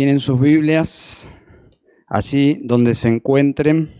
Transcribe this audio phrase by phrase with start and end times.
[0.00, 1.28] tienen sus Biblias,
[2.06, 3.94] allí donde se encuentren,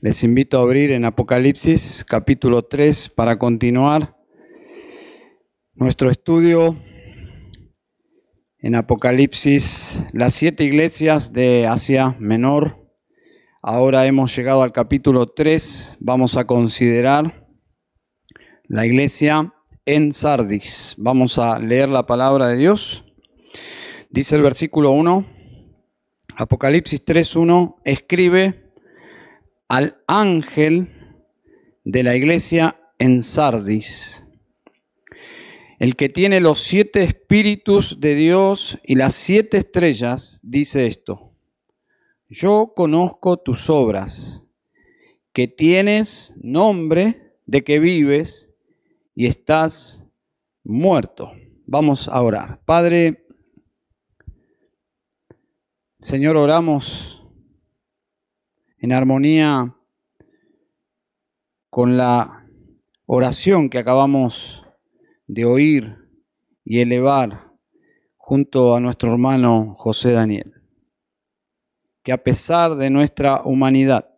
[0.00, 4.16] les invito a abrir en Apocalipsis capítulo 3 para continuar
[5.74, 6.78] nuestro estudio
[8.58, 12.82] en Apocalipsis, las siete iglesias de Asia Menor.
[13.60, 17.46] Ahora hemos llegado al capítulo 3, vamos a considerar
[18.66, 19.52] la iglesia
[19.84, 20.94] en Sardis.
[20.96, 23.04] Vamos a leer la palabra de Dios.
[24.08, 25.33] Dice el versículo 1,
[26.36, 28.72] Apocalipsis 3.1, escribe
[29.68, 30.88] al ángel
[31.84, 34.24] de la iglesia en Sardis,
[35.78, 41.32] el que tiene los siete espíritus de Dios y las siete estrellas, dice esto,
[42.28, 44.42] yo conozco tus obras,
[45.32, 48.50] que tienes nombre de que vives
[49.14, 50.02] y estás
[50.64, 51.32] muerto.
[51.66, 52.60] Vamos a orar.
[52.64, 53.23] Padre,
[56.04, 57.24] Señor, oramos
[58.76, 59.74] en armonía
[61.70, 62.46] con la
[63.06, 64.66] oración que acabamos
[65.26, 65.96] de oír
[66.62, 67.54] y elevar
[68.18, 70.52] junto a nuestro hermano José Daniel.
[72.02, 74.14] Que a pesar de nuestra humanidad,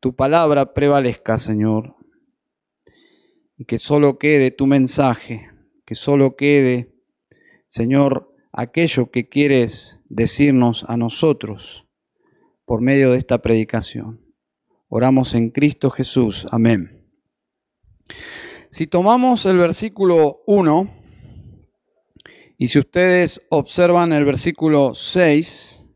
[0.00, 1.94] tu palabra prevalezca, Señor,
[3.56, 5.48] y que solo quede tu mensaje,
[5.86, 6.92] que solo quede,
[7.68, 11.86] Señor, aquello que quieres decirnos a nosotros
[12.64, 14.24] por medio de esta predicación.
[14.88, 16.46] Oramos en Cristo Jesús.
[16.50, 17.04] Amén.
[18.70, 20.90] Si tomamos el versículo 1
[22.56, 25.86] y si ustedes observan el versículo 6,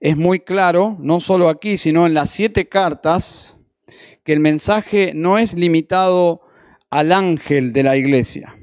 [0.00, 3.58] es muy claro, no solo aquí, sino en las siete cartas,
[4.24, 6.42] que el mensaje no es limitado
[6.90, 8.56] al ángel de la iglesia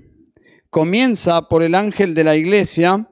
[0.69, 3.09] comienza por el ángel de la iglesia,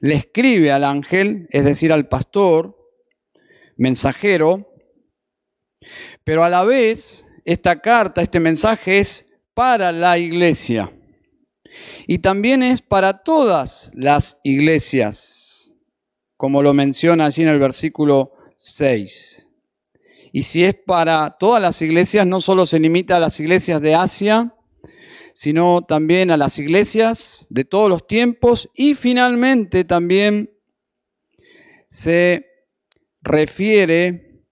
[0.00, 2.76] le escribe al ángel, es decir, al pastor,
[3.76, 4.70] mensajero,
[6.22, 10.92] pero a la vez esta carta, este mensaje es para la iglesia
[12.06, 15.72] y también es para todas las iglesias,
[16.36, 19.48] como lo menciona allí en el versículo 6.
[20.32, 23.94] Y si es para todas las iglesias, no solo se limita a las iglesias de
[23.94, 24.53] Asia,
[25.34, 30.50] sino también a las iglesias de todos los tiempos y finalmente también
[31.88, 32.46] se
[33.20, 34.42] refiere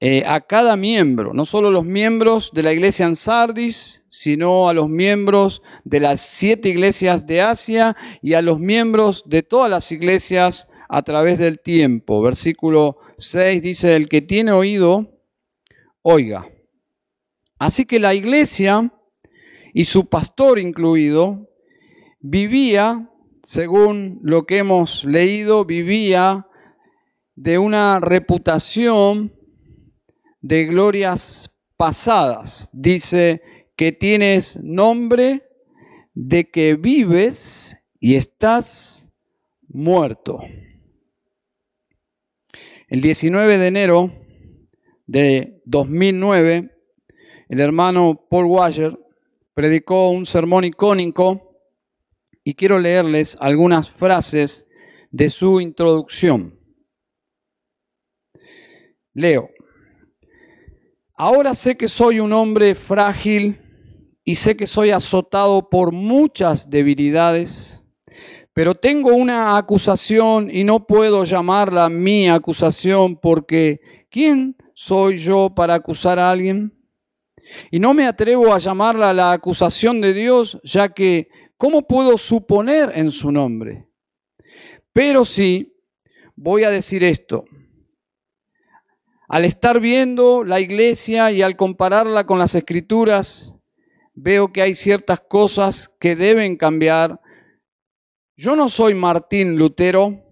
[0.00, 4.74] eh, a cada miembro, no solo los miembros de la iglesia en Sardis, sino a
[4.74, 9.92] los miembros de las siete iglesias de Asia y a los miembros de todas las
[9.92, 12.20] iglesias a través del tiempo.
[12.20, 15.20] Versículo 6 dice, el que tiene oído,
[16.02, 16.50] oiga.
[17.58, 18.90] Así que la iglesia
[19.72, 21.50] y su pastor incluido,
[22.20, 23.10] vivía,
[23.42, 26.46] según lo que hemos leído, vivía
[27.34, 29.32] de una reputación
[30.40, 32.68] de glorias pasadas.
[32.72, 33.42] Dice
[33.76, 35.42] que tienes nombre
[36.14, 39.10] de que vives y estás
[39.68, 40.40] muerto.
[42.88, 44.12] El 19 de enero
[45.06, 46.70] de 2009,
[47.48, 48.98] el hermano Paul Washer
[49.54, 51.50] predicó un sermón icónico
[52.44, 54.66] y quiero leerles algunas frases
[55.10, 56.58] de su introducción.
[59.12, 59.50] Leo,
[61.14, 63.60] ahora sé que soy un hombre frágil
[64.24, 67.82] y sé que soy azotado por muchas debilidades,
[68.52, 73.80] pero tengo una acusación y no puedo llamarla mi acusación porque
[74.10, 76.79] ¿quién soy yo para acusar a alguien?
[77.70, 82.92] Y no me atrevo a llamarla la acusación de Dios, ya que ¿cómo puedo suponer
[82.94, 83.88] en su nombre?
[84.92, 85.76] Pero sí,
[86.36, 87.44] voy a decir esto.
[89.28, 93.54] Al estar viendo la iglesia y al compararla con las escrituras,
[94.14, 97.20] veo que hay ciertas cosas que deben cambiar.
[98.36, 100.24] Yo no soy Martín Lutero.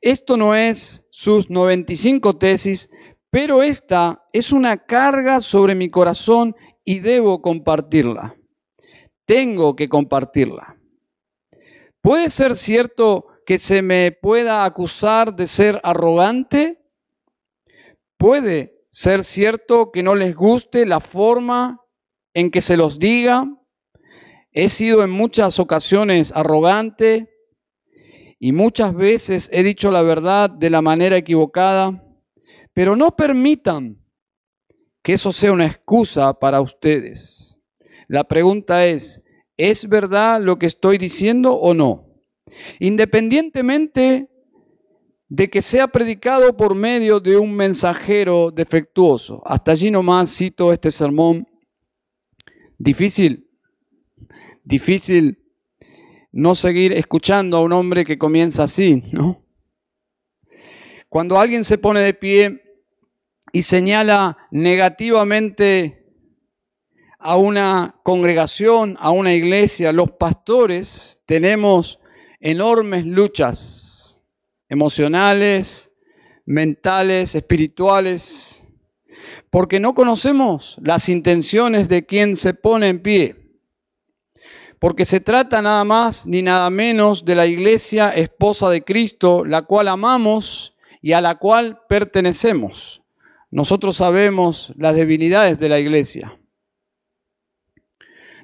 [0.00, 2.90] Esto no es sus 95 tesis,
[3.34, 6.54] pero esta es una carga sobre mi corazón
[6.84, 8.36] y debo compartirla.
[9.26, 10.78] Tengo que compartirla.
[12.00, 16.80] ¿Puede ser cierto que se me pueda acusar de ser arrogante?
[18.16, 21.80] ¿Puede ser cierto que no les guste la forma
[22.34, 23.48] en que se los diga?
[24.52, 27.34] He sido en muchas ocasiones arrogante
[28.38, 32.00] y muchas veces he dicho la verdad de la manera equivocada.
[32.74, 33.98] Pero no permitan
[35.02, 37.56] que eso sea una excusa para ustedes.
[38.08, 39.22] La pregunta es,
[39.56, 42.14] ¿es verdad lo que estoy diciendo o no?
[42.78, 44.28] independientemente
[45.28, 49.42] de que sea predicado por medio de un mensajero defectuoso.
[49.44, 51.46] Hasta allí nomás cito este sermón.
[52.78, 53.48] Difícil,
[54.62, 55.38] difícil
[56.30, 59.42] no seguir escuchando a un hombre que comienza así, ¿no?
[61.08, 62.63] Cuando alguien se pone de pie
[63.54, 66.10] y señala negativamente
[67.20, 72.00] a una congregación, a una iglesia, los pastores tenemos
[72.40, 74.20] enormes luchas
[74.68, 75.92] emocionales,
[76.44, 78.66] mentales, espirituales,
[79.50, 83.40] porque no conocemos las intenciones de quien se pone en pie
[84.80, 89.62] porque se trata nada más ni nada menos de la iglesia esposa de Cristo, la
[89.62, 93.03] cual amamos y a la cual pertenecemos.
[93.54, 96.40] Nosotros sabemos las debilidades de la iglesia.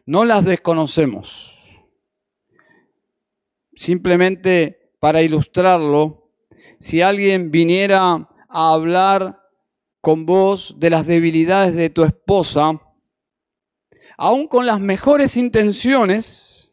[0.07, 1.81] No las desconocemos.
[3.75, 6.31] Simplemente para ilustrarlo,
[6.79, 9.43] si alguien viniera a hablar
[10.01, 12.81] con vos de las debilidades de tu esposa,
[14.17, 16.73] aún con las mejores intenciones,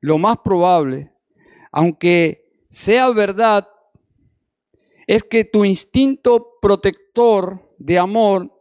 [0.00, 1.10] lo más probable,
[1.72, 3.66] aunque sea verdad,
[5.06, 7.03] es que tu instinto protector
[7.78, 8.52] de amor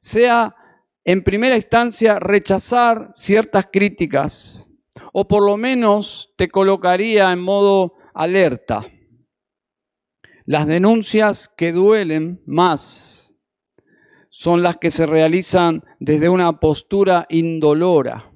[0.00, 0.56] sea
[1.04, 4.68] en primera instancia rechazar ciertas críticas
[5.12, 8.86] o por lo menos te colocaría en modo alerta.
[10.44, 13.34] Las denuncias que duelen más
[14.30, 18.32] son las que se realizan desde una postura indolora,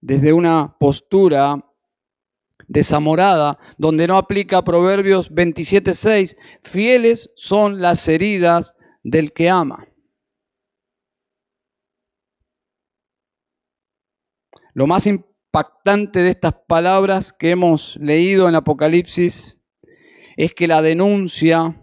[0.00, 1.69] desde una postura
[2.70, 9.88] desamorada, donde no aplica Proverbios 27.6, fieles son las heridas del que ama.
[14.72, 19.58] Lo más impactante de estas palabras que hemos leído en Apocalipsis
[20.36, 21.76] es que la denuncia,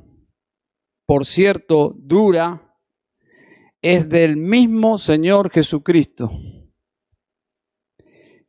[1.05, 2.63] por cierto, dura,
[3.81, 6.31] es del mismo Señor Jesucristo.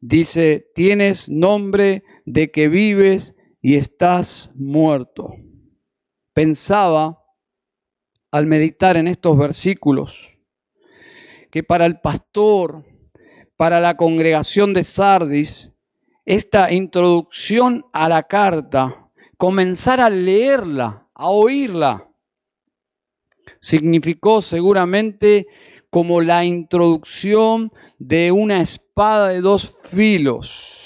[0.00, 5.34] Dice, tienes nombre de que vives y estás muerto.
[6.34, 7.24] Pensaba
[8.30, 10.38] al meditar en estos versículos
[11.50, 12.84] que para el pastor,
[13.56, 15.74] para la congregación de Sardis,
[16.26, 22.10] esta introducción a la carta, comenzar a leerla, a oírla,
[23.60, 25.46] significó seguramente
[25.88, 30.77] como la introducción de una espada de dos filos,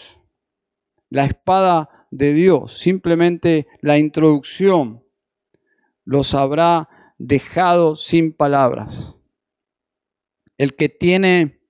[1.12, 5.04] la espada de Dios, simplemente la introducción
[6.04, 6.88] los habrá
[7.18, 9.18] dejado sin palabras.
[10.56, 11.60] El que tiene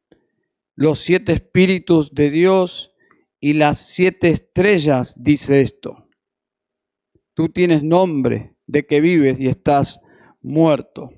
[0.77, 2.94] los siete espíritus de Dios
[3.41, 6.09] y las siete estrellas dice esto.
[7.35, 10.00] Tú tienes nombre de que vives y estás
[10.41, 11.11] muerto.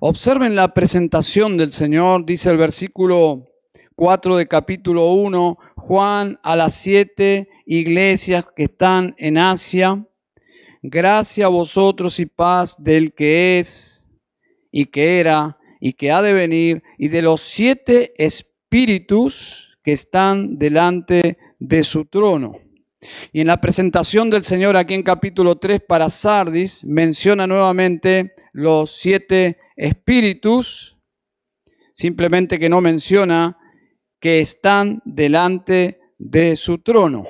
[0.00, 3.44] Observen la presentación del Señor, dice el versículo
[3.98, 10.06] 4 de capítulo 1, Juan a las siete iglesias que están en Asia,
[10.82, 14.10] gracia a vosotros y paz del que es
[14.70, 20.58] y que era y que ha de venir y de los siete espíritus que están
[20.58, 22.60] delante de su trono.
[23.32, 28.90] Y en la presentación del Señor aquí en capítulo 3 para Sardis menciona nuevamente los
[28.90, 30.98] siete espíritus,
[31.94, 33.57] simplemente que no menciona
[34.20, 37.26] que están delante de su trono.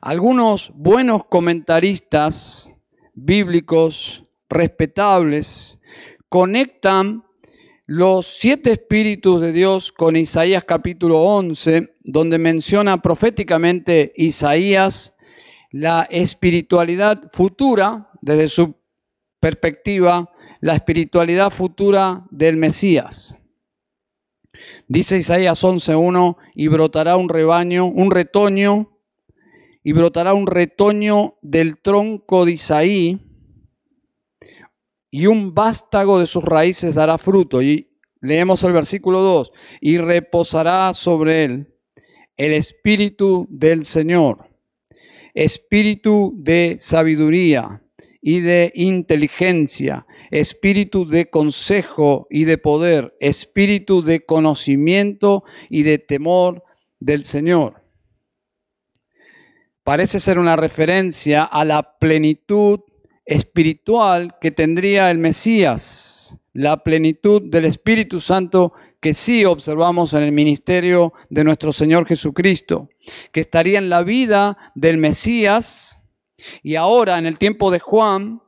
[0.00, 2.72] Algunos buenos comentaristas
[3.14, 5.80] bíblicos respetables
[6.28, 7.24] conectan
[7.86, 15.16] los siete espíritus de Dios con Isaías capítulo 11, donde menciona proféticamente Isaías
[15.72, 18.76] la espiritualidad futura, desde su
[19.40, 23.39] perspectiva, la espiritualidad futura del Mesías.
[24.88, 28.98] Dice Isaías 11.1, y brotará un rebaño, un retoño,
[29.82, 33.20] y brotará un retoño del tronco de Isaí,
[35.10, 37.62] y un vástago de sus raíces dará fruto.
[37.62, 41.74] Y leemos el versículo 2, y reposará sobre él
[42.36, 44.48] el espíritu del Señor,
[45.34, 47.82] espíritu de sabiduría
[48.22, 56.64] y de inteligencia, espíritu de consejo y de poder, espíritu de conocimiento y de temor
[56.98, 57.82] del Señor.
[59.82, 62.80] Parece ser una referencia a la plenitud
[63.24, 70.32] espiritual que tendría el Mesías, la plenitud del Espíritu Santo que sí observamos en el
[70.32, 72.90] ministerio de nuestro Señor Jesucristo,
[73.32, 76.02] que estaría en la vida del Mesías
[76.62, 78.42] y ahora en el tiempo de Juan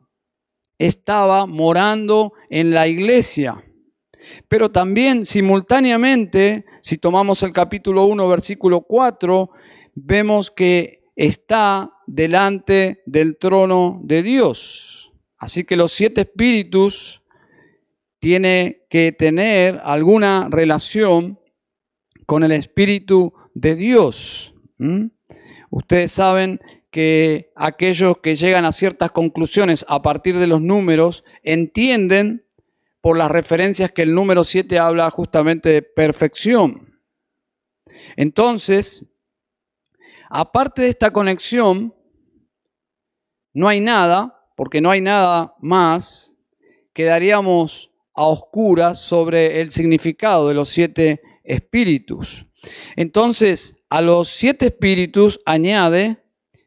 [0.86, 3.64] estaba morando en la iglesia.
[4.48, 9.50] Pero también simultáneamente, si tomamos el capítulo 1, versículo 4,
[9.94, 15.12] vemos que está delante del trono de Dios.
[15.38, 17.22] Así que los siete espíritus
[18.18, 21.38] tienen que tener alguna relación
[22.26, 24.54] con el espíritu de Dios.
[25.70, 26.60] Ustedes saben
[26.92, 32.46] que aquellos que llegan a ciertas conclusiones a partir de los números entienden
[33.00, 37.00] por las referencias que el número 7 habla justamente de perfección.
[38.14, 39.06] Entonces,
[40.28, 41.94] aparte de esta conexión,
[43.54, 46.34] no hay nada, porque no hay nada más,
[46.92, 52.44] quedaríamos a oscuras sobre el significado de los siete espíritus.
[52.96, 56.21] Entonces, a los siete espíritus añade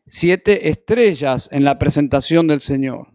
[0.05, 3.12] siete estrellas en la presentación del Señor.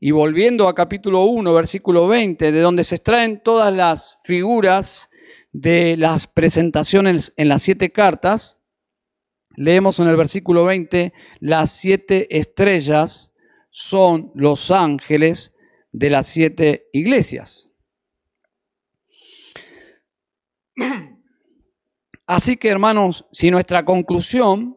[0.00, 5.10] Y volviendo a capítulo 1, versículo 20, de donde se extraen todas las figuras
[5.52, 8.60] de las presentaciones en las siete cartas,
[9.56, 13.32] leemos en el versículo 20, las siete estrellas
[13.70, 15.54] son los ángeles
[15.92, 17.70] de las siete iglesias.
[22.26, 24.76] Así que hermanos, si nuestra conclusión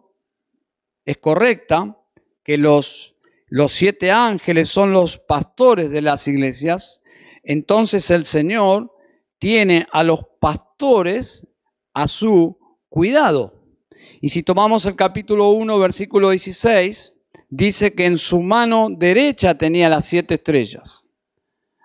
[1.06, 1.98] es correcta,
[2.44, 3.16] que los
[3.50, 7.02] los siete ángeles son los pastores de las iglesias,
[7.44, 8.96] entonces el Señor
[9.40, 11.48] tiene a los pastores
[11.94, 13.56] a su cuidado.
[14.22, 17.16] Y si tomamos el capítulo 1, versículo 16,
[17.50, 21.06] dice que en su mano derecha tenía las siete estrellas.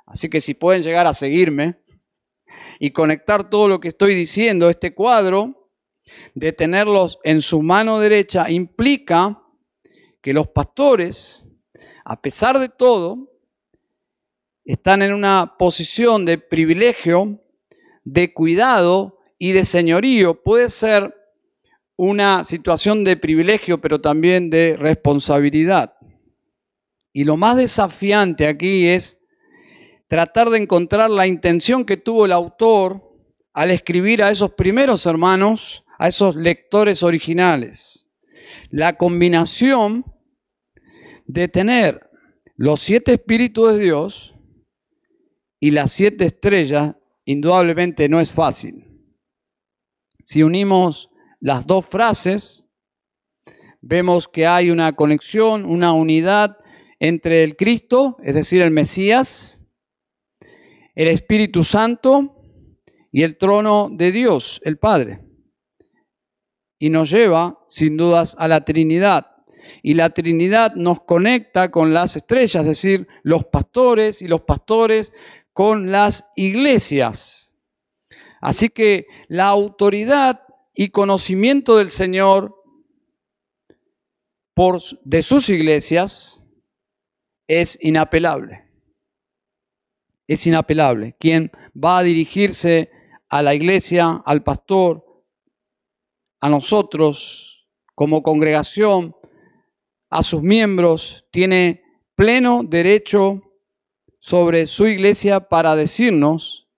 [0.05, 1.79] Así que si pueden llegar a seguirme
[2.79, 5.64] y conectar todo lo que estoy diciendo, este cuadro
[6.35, 9.41] de tenerlos en su mano derecha implica
[10.21, 11.47] que los pastores
[12.05, 13.31] a pesar de todo,
[14.65, 17.43] están en una posición de privilegio,
[18.05, 20.43] de cuidado y de señorío.
[20.43, 21.15] Puede ser
[21.97, 25.95] una situación de privilegio, pero también de responsabilidad.
[27.13, 29.19] Y lo más desafiante aquí es
[30.09, 33.03] tratar de encontrar la intención que tuvo el autor
[33.53, 38.07] al escribir a esos primeros hermanos, a esos lectores originales.
[38.69, 40.05] La combinación
[41.25, 42.11] de tener
[42.57, 44.35] los siete espíritus de Dios
[45.59, 46.95] y las siete estrellas,
[47.25, 48.85] indudablemente no es fácil.
[50.25, 51.09] Si unimos
[51.41, 52.67] las dos frases,
[53.81, 56.59] vemos que hay una conexión, una unidad
[57.01, 59.63] entre el Cristo, es decir, el Mesías,
[60.95, 62.43] el Espíritu Santo
[63.11, 65.25] y el trono de Dios, el Padre.
[66.85, 69.35] Y nos lleva, sin dudas, a la Trinidad
[69.83, 75.15] y la Trinidad nos conecta con las estrellas, es decir, los pastores y los pastores
[75.55, 77.55] con las iglesias.
[78.43, 80.43] Así que la autoridad
[80.75, 82.55] y conocimiento del Señor
[84.53, 86.45] por, de sus iglesias
[87.47, 88.71] es inapelable.
[90.27, 91.17] Es inapelable.
[91.19, 92.91] Quien va a dirigirse
[93.31, 95.14] a la iglesia, al pastor,
[96.45, 99.17] a nosotros como congregación,
[100.11, 101.83] a sus miembros, tiene
[102.15, 103.41] pleno derecho
[104.19, 106.69] sobre su iglesia para decirnos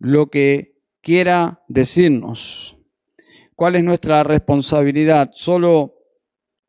[0.00, 2.76] lo que quiera decirnos.
[3.54, 5.30] ¿Cuál es nuestra responsabilidad?
[5.34, 5.94] ¿Solo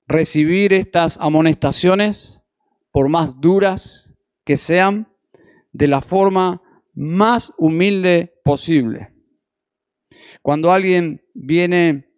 [0.05, 2.43] recibir estas amonestaciones,
[2.91, 4.13] por más duras
[4.45, 5.11] que sean,
[5.71, 6.61] de la forma
[6.93, 9.18] más humilde posible?
[10.41, 12.09] Cuando alguien viene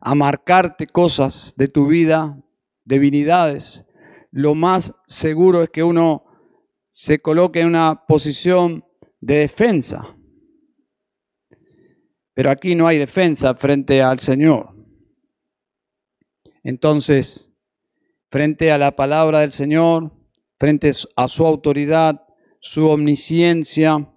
[0.00, 2.42] a marcarte cosas de tu vida,
[2.84, 3.86] divinidades,
[4.30, 6.24] lo más seguro es que uno
[6.90, 8.84] se coloque en una posición
[9.20, 10.16] de defensa.
[12.34, 14.76] Pero aquí no hay defensa frente al Señor.
[16.62, 17.52] Entonces,
[18.30, 20.12] frente a la palabra del Señor,
[20.58, 22.26] frente a su autoridad,
[22.60, 24.12] su omnisciencia,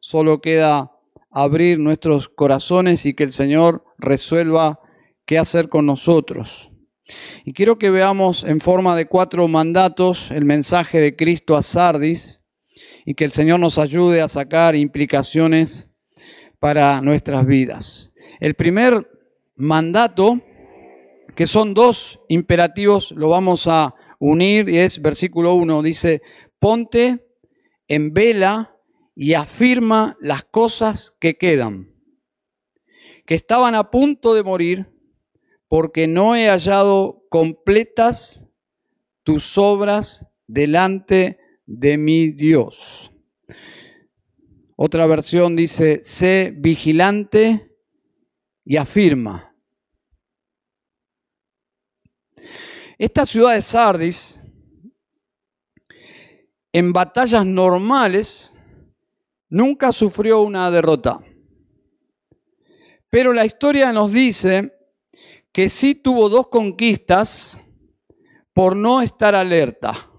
[0.00, 0.92] solo queda
[1.32, 4.80] abrir nuestros corazones y que el Señor resuelva
[5.24, 6.70] qué hacer con nosotros.
[7.44, 12.42] Y quiero que veamos en forma de cuatro mandatos el mensaje de Cristo a Sardis
[13.04, 15.90] y que el Señor nos ayude a sacar implicaciones
[16.60, 18.12] para nuestras vidas.
[18.38, 19.10] El primer
[19.56, 20.40] mandato,
[21.34, 26.22] que son dos imperativos, lo vamos a unir y es versículo 1, dice,
[26.60, 27.26] ponte
[27.88, 28.71] en vela
[29.22, 31.94] y afirma las cosas que quedan,
[33.24, 34.92] que estaban a punto de morir,
[35.68, 38.48] porque no he hallado completas
[39.22, 43.12] tus obras delante de mi Dios.
[44.74, 47.76] Otra versión dice, sé vigilante
[48.64, 49.54] y afirma.
[52.98, 54.40] Esta ciudad de Sardis,
[56.72, 58.52] en batallas normales,
[59.52, 61.20] nunca sufrió una derrota.
[63.10, 64.72] Pero la historia nos dice
[65.52, 67.60] que sí tuvo dos conquistas
[68.54, 70.10] por no estar alerta,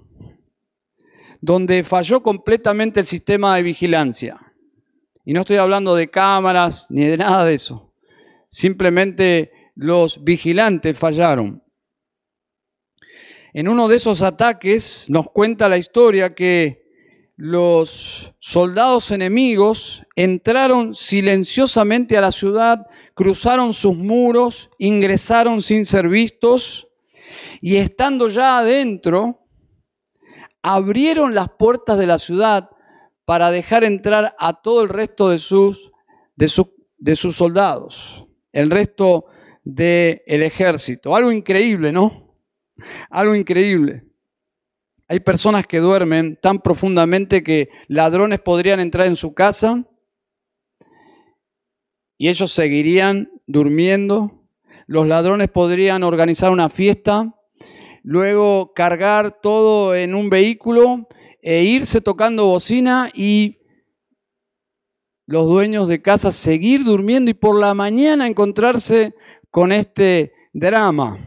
[1.41, 4.39] donde falló completamente el sistema de vigilancia.
[5.25, 7.91] Y no estoy hablando de cámaras ni de nada de eso.
[8.49, 11.63] Simplemente los vigilantes fallaron.
[13.51, 16.82] En uno de esos ataques nos cuenta la historia que
[17.45, 26.87] los soldados enemigos entraron silenciosamente a la ciudad, cruzaron sus muros, ingresaron sin ser vistos
[27.59, 29.45] y estando ya adentro,
[30.61, 32.69] abrieron las puertas de la ciudad
[33.25, 35.91] para dejar entrar a todo el resto de sus,
[36.37, 36.49] de,
[36.97, 39.25] de sus soldados, el resto
[39.65, 41.13] del ejército.
[41.13, 42.37] Algo increíble, ¿no?
[43.09, 44.05] Algo increíble.
[45.13, 49.87] Hay personas que duermen tan profundamente que ladrones podrían entrar en su casa
[52.17, 54.43] y ellos seguirían durmiendo.
[54.87, 57.39] Los ladrones podrían organizar una fiesta,
[58.01, 61.07] luego cargar todo en un vehículo
[61.43, 63.59] e irse tocando bocina y
[65.27, 69.13] los dueños de casa seguir durmiendo y por la mañana encontrarse
[69.51, 71.19] con este drama.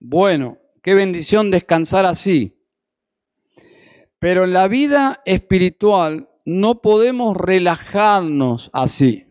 [0.00, 2.56] Bueno, Qué bendición descansar así.
[4.18, 9.26] Pero en la vida espiritual no podemos relajarnos así.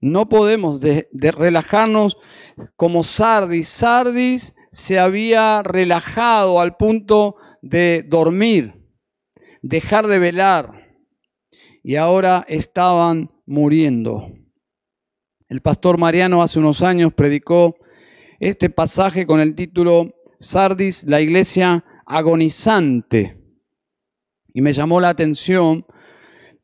[0.00, 0.80] No podemos
[1.12, 2.16] relajarnos
[2.74, 3.68] como Sardis.
[3.68, 8.84] Sardis se había relajado al punto de dormir,
[9.62, 10.98] dejar de velar,
[11.84, 14.32] y ahora estaban muriendo.
[15.48, 17.76] El pastor Mariano hace unos años predicó
[18.38, 23.38] este pasaje con el título Sardis, la iglesia agonizante.
[24.54, 25.84] Y me llamó la atención,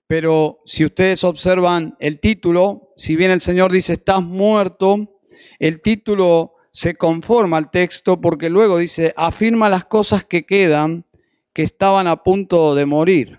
[0.06, 5.20] pero si ustedes observan el título, si bien el Señor dice estás muerto,
[5.58, 11.06] el título se conforma al texto porque luego dice afirma las cosas que quedan
[11.52, 13.38] que estaban a punto de morir.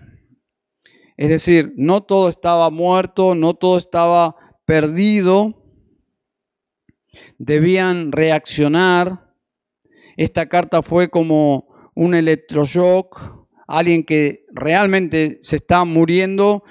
[1.18, 5.65] Es decir, no todo estaba muerto, no todo estaba perdido,
[7.38, 9.34] debían reaccionar.
[10.16, 16.64] Esta carta fue como un electroshock, alguien que realmente se está muriendo.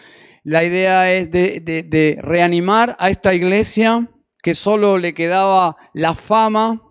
[0.43, 4.09] La idea es de, reanimar a esta iglesia
[4.41, 6.81] que solo le quedaba la fama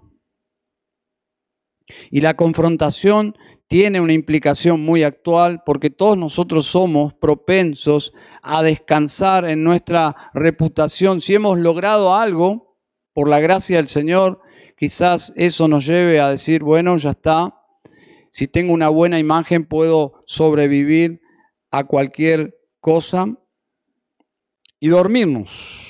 [2.10, 3.36] y la confrontación
[3.68, 11.20] tiene una implicación muy actual porque todos nosotros somos propensos a descansar en nuestra reputación.
[11.20, 12.73] Si hemos logrado algo,
[13.14, 14.42] por la gracia del Señor,
[14.76, 17.54] quizás eso nos lleve a decir, bueno, ya está,
[18.30, 21.22] si tengo una buena imagen puedo sobrevivir
[21.70, 23.26] a cualquier cosa
[24.80, 25.80] y dormirnos.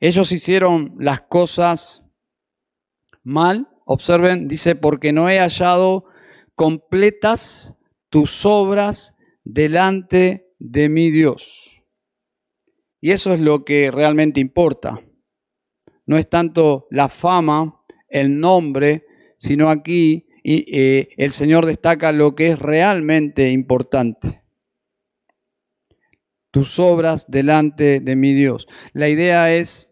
[0.00, 2.04] Ellos hicieron las cosas
[3.22, 6.06] mal, observen, dice, porque no he hallado
[6.56, 7.78] completas
[8.10, 11.82] tus obras delante de mi Dios.
[13.00, 15.00] Y eso es lo que realmente importa
[16.06, 22.34] no es tanto la fama, el nombre, sino aquí y, eh, el Señor destaca lo
[22.34, 24.42] que es realmente importante.
[26.50, 28.68] Tus obras delante de mi Dios.
[28.92, 29.90] La idea es,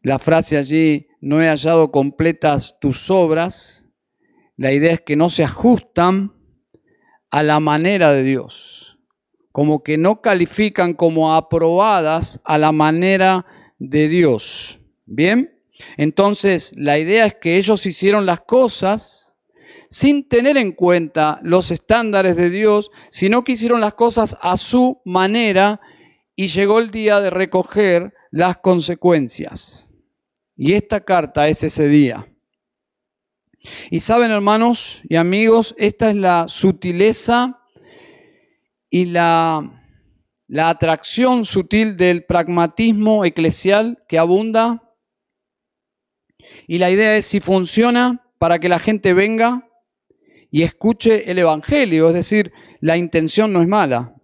[0.00, 3.86] la frase allí, no he hallado completas tus obras.
[4.56, 6.32] La idea es que no se ajustan
[7.30, 8.98] a la manera de Dios,
[9.50, 13.46] como que no califican como aprobadas a la manera
[13.78, 14.81] de Dios.
[15.04, 15.58] Bien,
[15.96, 19.32] entonces la idea es que ellos hicieron las cosas
[19.90, 25.02] sin tener en cuenta los estándares de Dios, sino que hicieron las cosas a su
[25.04, 25.80] manera
[26.34, 29.88] y llegó el día de recoger las consecuencias.
[30.56, 32.26] Y esta carta es ese día.
[33.90, 37.60] Y saben, hermanos y amigos, esta es la sutileza
[38.88, 39.90] y la,
[40.48, 44.91] la atracción sutil del pragmatismo eclesial que abunda
[46.66, 49.68] y la idea es si funciona para que la gente venga
[50.50, 54.14] y escuche el Evangelio, es decir, la intención no es mala,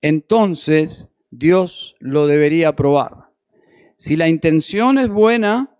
[0.00, 3.30] entonces Dios lo debería aprobar.
[3.94, 5.76] Si la intención es buena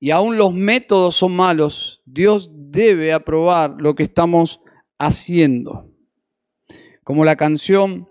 [0.00, 4.60] y aún los métodos son malos, Dios debe aprobar lo que estamos
[4.98, 5.90] haciendo.
[7.04, 8.08] Como la canción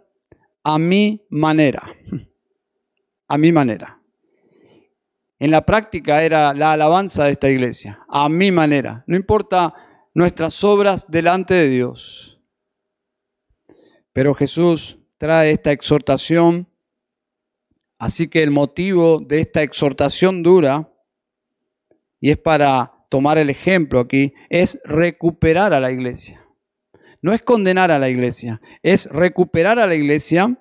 [0.63, 1.95] A mi manera.
[3.27, 3.96] A mi manera.
[5.39, 7.99] En la práctica era la alabanza de esta iglesia.
[8.07, 9.03] A mi manera.
[9.07, 9.73] No importa
[10.13, 12.41] nuestras obras delante de Dios.
[14.13, 16.67] Pero Jesús trae esta exhortación.
[17.99, 20.91] Así que el motivo de esta exhortación dura,
[22.19, 26.43] y es para tomar el ejemplo aquí, es recuperar a la iglesia.
[27.21, 30.59] No es condenar a la iglesia, es recuperar a la iglesia.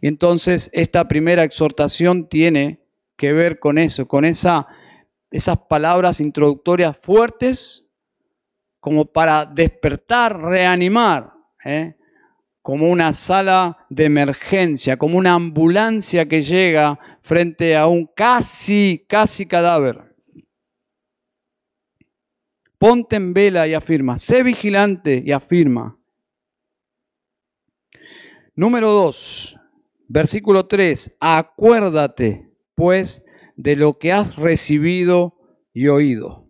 [0.00, 2.83] Y entonces esta primera exhortación tiene
[3.16, 4.66] que ver con eso, con esa,
[5.30, 7.88] esas palabras introductorias fuertes
[8.80, 11.32] como para despertar, reanimar,
[11.64, 11.96] ¿eh?
[12.60, 19.46] como una sala de emergencia, como una ambulancia que llega frente a un casi, casi
[19.46, 20.14] cadáver.
[22.78, 25.98] Ponte en vela y afirma, sé vigilante y afirma.
[28.54, 29.58] Número 2,
[30.08, 32.43] versículo 3, acuérdate
[32.74, 33.24] pues
[33.56, 35.38] de lo que has recibido
[35.72, 36.44] y oído.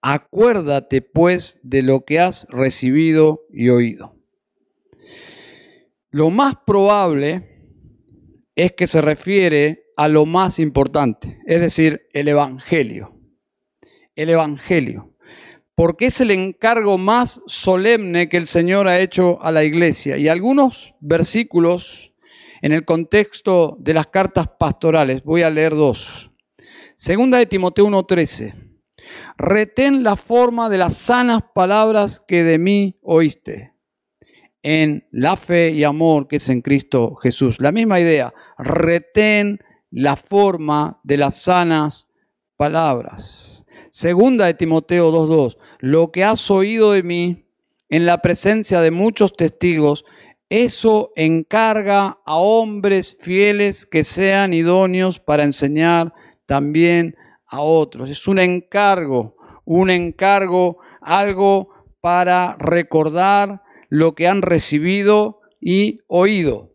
[0.00, 4.16] Acuérdate pues de lo que has recibido y oído.
[6.10, 7.56] Lo más probable
[8.54, 13.20] es que se refiere a lo más importante, es decir, el Evangelio.
[14.14, 15.14] El Evangelio.
[15.74, 20.16] Porque es el encargo más solemne que el Señor ha hecho a la iglesia.
[20.16, 22.14] Y algunos versículos
[22.62, 26.30] en el contexto de las cartas pastorales, voy a leer dos.
[26.96, 28.66] Segunda de Timoteo 1.13
[29.36, 33.72] retén la forma de las sanas palabras que de mí oíste,
[34.62, 37.60] en la fe y amor que es en Cristo Jesús.
[37.60, 42.08] La misma idea, retén la forma de las sanas
[42.56, 43.64] palabras.
[43.90, 47.46] Segunda de Timoteo 2.2, lo que has oído de mí
[47.88, 50.04] en la presencia de muchos testigos,
[50.48, 56.14] eso encarga a hombres fieles que sean idóneos para enseñar
[56.46, 58.10] también a otros.
[58.10, 66.74] Es un encargo, un encargo, algo para recordar lo que han recibido y oído.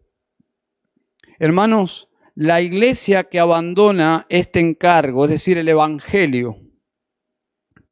[1.40, 6.58] Hermanos, la iglesia que abandona este encargo, es decir, el Evangelio,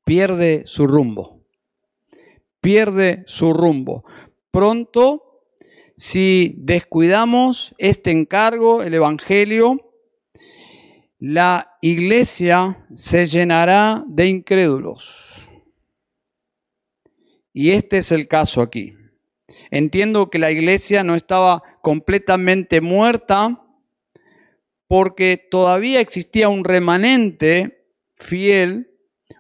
[0.03, 1.45] pierde su rumbo.
[2.61, 4.03] Pierde su rumbo.
[4.51, 5.28] Pronto,
[5.99, 9.91] si descuidamos este encargo, el Evangelio,
[11.19, 15.49] la iglesia se llenará de incrédulos.
[17.51, 18.95] Y este es el caso aquí.
[19.71, 23.61] Entiendo que la iglesia no estaba completamente muerta
[24.87, 28.89] porque todavía existía un remanente fiel.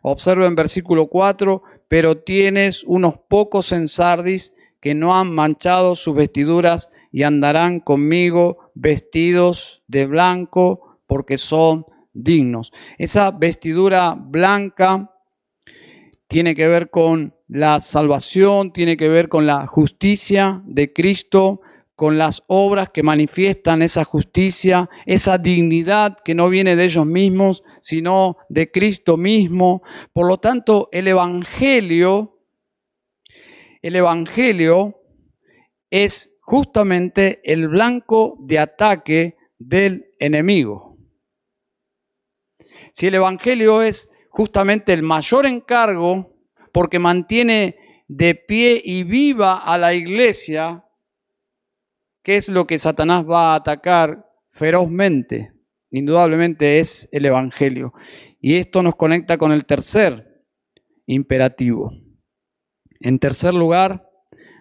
[0.01, 6.15] Observo en versículo 4, pero tienes unos pocos en Sardis que no han manchado sus
[6.15, 12.71] vestiduras y andarán conmigo vestidos de blanco porque son dignos.
[12.97, 15.11] Esa vestidura blanca
[16.27, 21.61] tiene que ver con la salvación, tiene que ver con la justicia de Cristo,
[21.95, 27.63] con las obras que manifiestan esa justicia, esa dignidad que no viene de ellos mismos,
[27.81, 29.81] sino de Cristo mismo.
[30.13, 32.38] Por lo tanto, el Evangelio,
[33.81, 35.01] el Evangelio
[35.89, 40.97] es justamente el blanco de ataque del enemigo.
[42.91, 46.33] Si el Evangelio es justamente el mayor encargo
[46.71, 50.85] porque mantiene de pie y viva a la iglesia,
[52.23, 55.53] ¿qué es lo que Satanás va a atacar ferozmente?
[55.91, 57.93] Indudablemente es el Evangelio.
[58.41, 60.43] Y esto nos conecta con el tercer
[61.05, 61.91] imperativo.
[62.99, 64.09] En tercer lugar,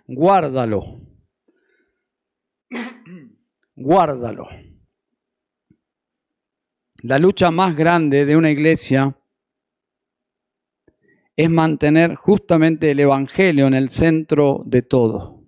[0.06, 1.00] guárdalo.
[3.74, 4.48] guárdalo.
[7.02, 9.16] La lucha más grande de una iglesia
[11.36, 15.44] es mantener justamente el Evangelio en el centro de todo.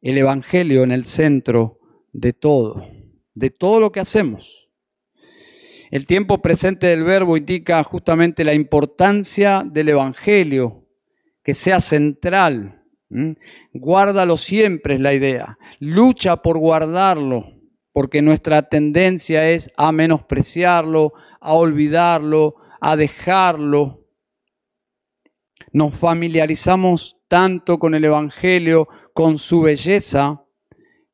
[0.00, 1.80] El Evangelio en el centro
[2.12, 2.88] de todo,
[3.34, 4.71] de todo lo que hacemos.
[5.92, 10.88] El tiempo presente del verbo indica justamente la importancia del Evangelio,
[11.44, 12.82] que sea central.
[13.74, 15.58] Guárdalo siempre es la idea.
[15.80, 17.44] Lucha por guardarlo
[17.92, 24.06] porque nuestra tendencia es a menospreciarlo, a olvidarlo, a dejarlo.
[25.72, 30.42] Nos familiarizamos tanto con el Evangelio, con su belleza,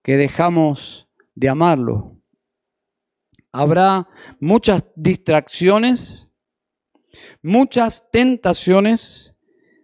[0.05, 2.15] que dejamos de amarlo.
[3.51, 4.09] Habrá
[4.41, 6.31] muchas distracciones,
[7.43, 9.37] muchas tentaciones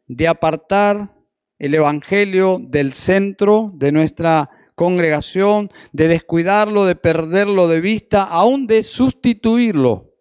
[0.07, 1.15] de apartar
[1.59, 8.83] el Evangelio del centro de nuestra congregación, de descuidarlo, de perderlo de vista, aún de
[8.83, 10.13] sustituirlo.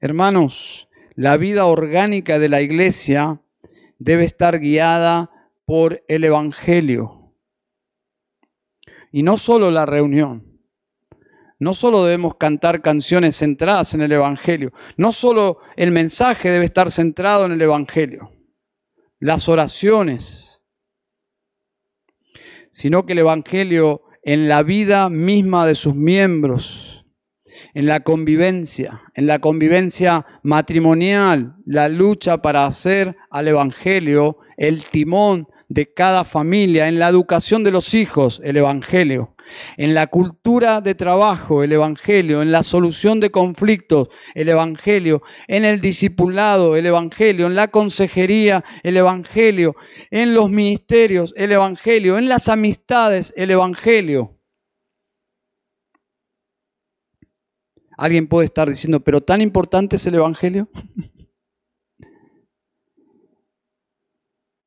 [0.00, 3.40] Hermanos, la vida orgánica de la iglesia
[3.98, 5.30] debe estar guiada
[5.64, 7.34] por el Evangelio.
[9.12, 10.51] Y no solo la reunión.
[11.62, 14.72] No solo debemos cantar canciones centradas en el Evangelio.
[14.96, 18.32] No solo el mensaje debe estar centrado en el Evangelio.
[19.20, 20.60] Las oraciones.
[22.72, 27.04] Sino que el Evangelio en la vida misma de sus miembros
[27.74, 35.46] en la convivencia, en la convivencia matrimonial, la lucha para hacer al Evangelio el timón
[35.68, 39.36] de cada familia, en la educación de los hijos, el Evangelio,
[39.76, 45.64] en la cultura de trabajo, el Evangelio, en la solución de conflictos, el Evangelio, en
[45.64, 49.76] el discipulado, el Evangelio, en la consejería, el Evangelio,
[50.10, 54.38] en los ministerios, el Evangelio, en las amistades, el Evangelio.
[57.96, 60.68] Alguien puede estar diciendo, pero tan importante es el Evangelio.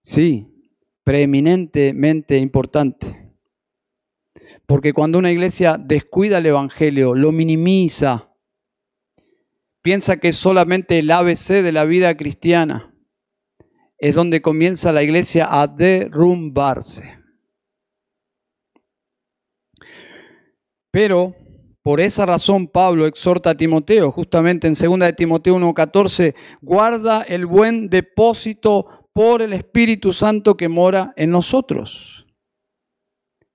[0.07, 0.45] Sí,
[1.03, 3.24] preeminentemente importante.
[4.65, 8.31] Porque cuando una iglesia descuida el Evangelio, lo minimiza,
[9.81, 12.93] piensa que solamente el ABC de la vida cristiana,
[13.97, 17.19] es donde comienza la iglesia a derrumbarse.
[20.91, 21.35] Pero
[21.85, 27.45] por esa razón Pablo exhorta a Timoteo, justamente en 2 de Timoteo 1:14, guarda el
[27.45, 32.24] buen depósito por el Espíritu Santo que mora en nosotros.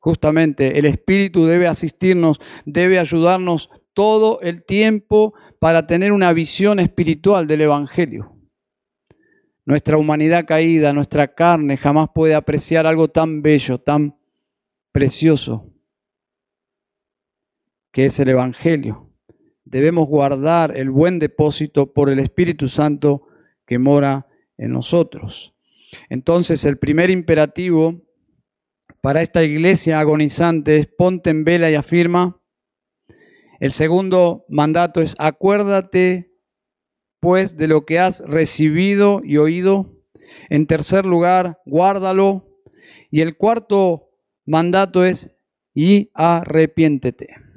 [0.01, 7.47] Justamente el Espíritu debe asistirnos, debe ayudarnos todo el tiempo para tener una visión espiritual
[7.47, 8.35] del Evangelio.
[9.67, 14.17] Nuestra humanidad caída, nuestra carne jamás puede apreciar algo tan bello, tan
[14.91, 15.71] precioso
[17.93, 19.13] que es el Evangelio.
[19.65, 23.27] Debemos guardar el buen depósito por el Espíritu Santo
[23.67, 25.55] que mora en nosotros.
[26.09, 28.03] Entonces el primer imperativo
[29.01, 32.41] para esta iglesia agonizante ponte en vela y afirma.
[33.59, 36.33] El segundo mandato es acuérdate
[37.21, 39.97] pues de lo que has recibido y oído.
[40.49, 42.47] En tercer lugar, guárdalo.
[43.11, 44.09] Y el cuarto
[44.47, 45.31] mandato es
[45.75, 47.51] y arrepiéntete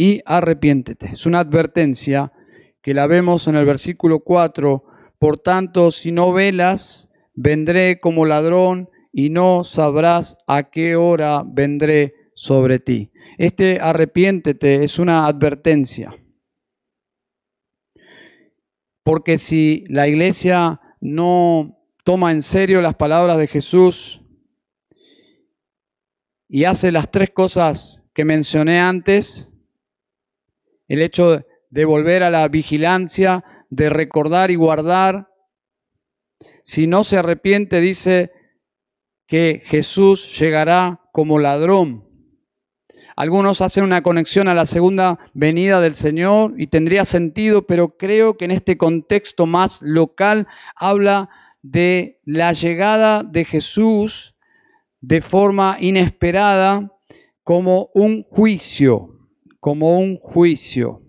[0.00, 1.10] y arrepiéntete.
[1.12, 2.32] Es una advertencia
[2.80, 4.82] que la vemos en el versículo 4.
[5.18, 12.14] Por tanto, si no velas, vendré como ladrón y no sabrás a qué hora vendré
[12.34, 13.10] sobre ti.
[13.38, 16.16] Este arrepiéntete es una advertencia.
[19.02, 24.20] Porque si la iglesia no toma en serio las palabras de Jesús
[26.48, 29.50] y hace las tres cosas que mencioné antes,
[30.88, 35.32] el hecho de volver a la vigilancia, de recordar y guardar.
[36.64, 38.32] Si no se arrepiente, dice
[39.30, 42.04] que Jesús llegará como ladrón.
[43.16, 48.36] Algunos hacen una conexión a la segunda venida del Señor y tendría sentido, pero creo
[48.36, 51.30] que en este contexto más local habla
[51.62, 54.34] de la llegada de Jesús
[55.00, 56.92] de forma inesperada
[57.42, 59.16] como un juicio
[59.60, 61.02] como un juicio.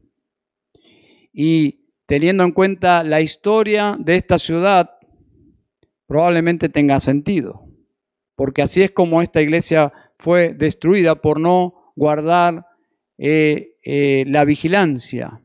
[1.34, 4.92] Y teniendo en cuenta la historia de esta ciudad,
[6.06, 7.66] probablemente tenga sentido,
[8.42, 12.66] porque así es como esta iglesia fue destruida por no guardar
[13.20, 15.44] eh, eh, la vigilancia.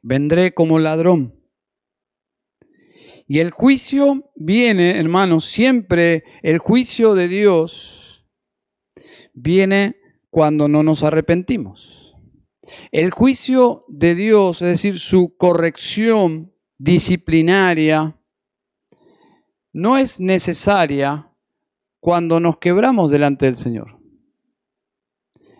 [0.00, 1.34] Vendré como ladrón.
[3.26, 8.24] Y el juicio viene, hermanos, siempre el juicio de Dios
[9.32, 9.96] viene
[10.30, 12.14] cuando no nos arrepentimos.
[12.92, 18.16] El juicio de Dios, es decir, su corrección disciplinaria,
[19.72, 21.32] no es necesaria
[22.04, 23.98] cuando nos quebramos delante del Señor.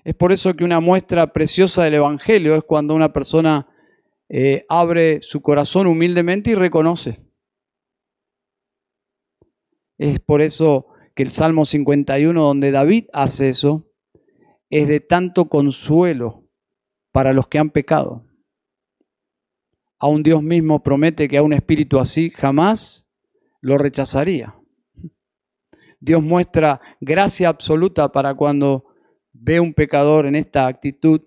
[0.05, 3.67] Es por eso que una muestra preciosa del Evangelio es cuando una persona
[4.29, 7.19] eh, abre su corazón humildemente y reconoce.
[9.97, 13.91] Es por eso que el Salmo 51, donde David hace eso,
[14.69, 16.47] es de tanto consuelo
[17.11, 18.27] para los que han pecado.
[19.99, 23.09] A un Dios mismo promete que a un espíritu así jamás
[23.63, 24.55] lo rechazaría.
[26.05, 28.85] Dios muestra gracia absoluta para cuando
[29.33, 31.23] ve un pecador en esta actitud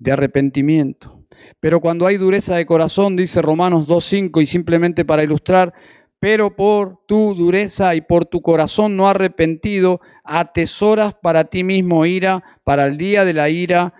[0.00, 1.24] de arrepentimiento.
[1.60, 5.72] Pero cuando hay dureza de corazón, dice Romanos 2.5, y simplemente para ilustrar,
[6.18, 12.42] pero por tu dureza y por tu corazón no arrepentido, atesoras para ti mismo ira
[12.64, 13.94] para el día de la ira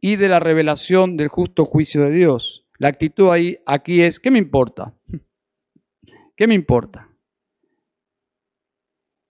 [0.00, 2.66] y de la revelación del justo juicio de Dios.
[2.78, 4.94] La actitud ahí, aquí es, ¿qué me importa?
[6.36, 7.13] ¿Qué me importa?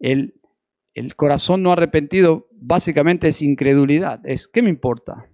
[0.04, 0.38] El,
[0.92, 5.30] el corazón no arrepentido básicamente es incredulidad, es, ¿qué me importa?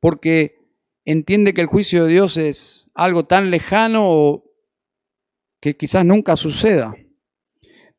[0.00, 0.58] Porque
[1.06, 4.44] entiende que el juicio de Dios es algo tan lejano
[5.62, 6.94] que quizás nunca suceda.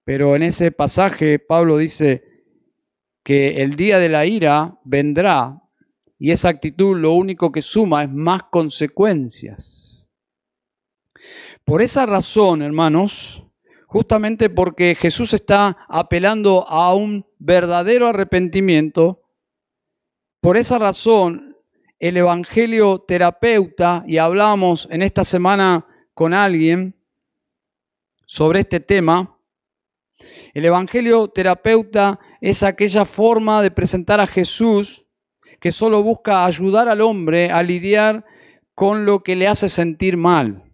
[0.03, 2.25] Pero en ese pasaje Pablo dice
[3.23, 5.63] que el día de la ira vendrá
[6.19, 10.11] y esa actitud lo único que suma es más consecuencias.
[11.65, 13.47] Por esa razón, hermanos,
[13.91, 19.21] justamente porque Jesús está apelando a un verdadero arrepentimiento,
[20.39, 21.57] por esa razón
[21.99, 26.95] el Evangelio terapeuta, y hablamos en esta semana con alguien
[28.25, 29.37] sobre este tema,
[30.53, 35.05] el Evangelio terapeuta es aquella forma de presentar a Jesús
[35.59, 38.23] que solo busca ayudar al hombre a lidiar
[38.73, 40.70] con lo que le hace sentir mal.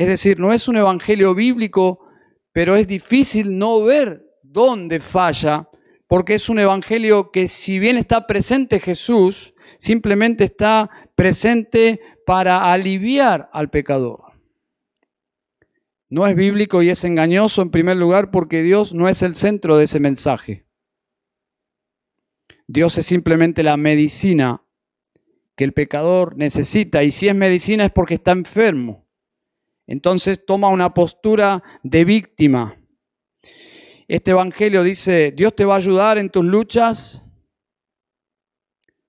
[0.00, 2.08] Es decir, no es un evangelio bíblico,
[2.52, 5.68] pero es difícil no ver dónde falla,
[6.06, 13.50] porque es un evangelio que si bien está presente Jesús, simplemente está presente para aliviar
[13.52, 14.22] al pecador.
[16.08, 19.76] No es bíblico y es engañoso en primer lugar porque Dios no es el centro
[19.76, 20.64] de ese mensaje.
[22.66, 24.64] Dios es simplemente la medicina
[25.56, 29.09] que el pecador necesita y si es medicina es porque está enfermo
[29.90, 32.80] entonces toma una postura de víctima.
[34.06, 37.24] Este Evangelio dice, Dios te va a ayudar en tus luchas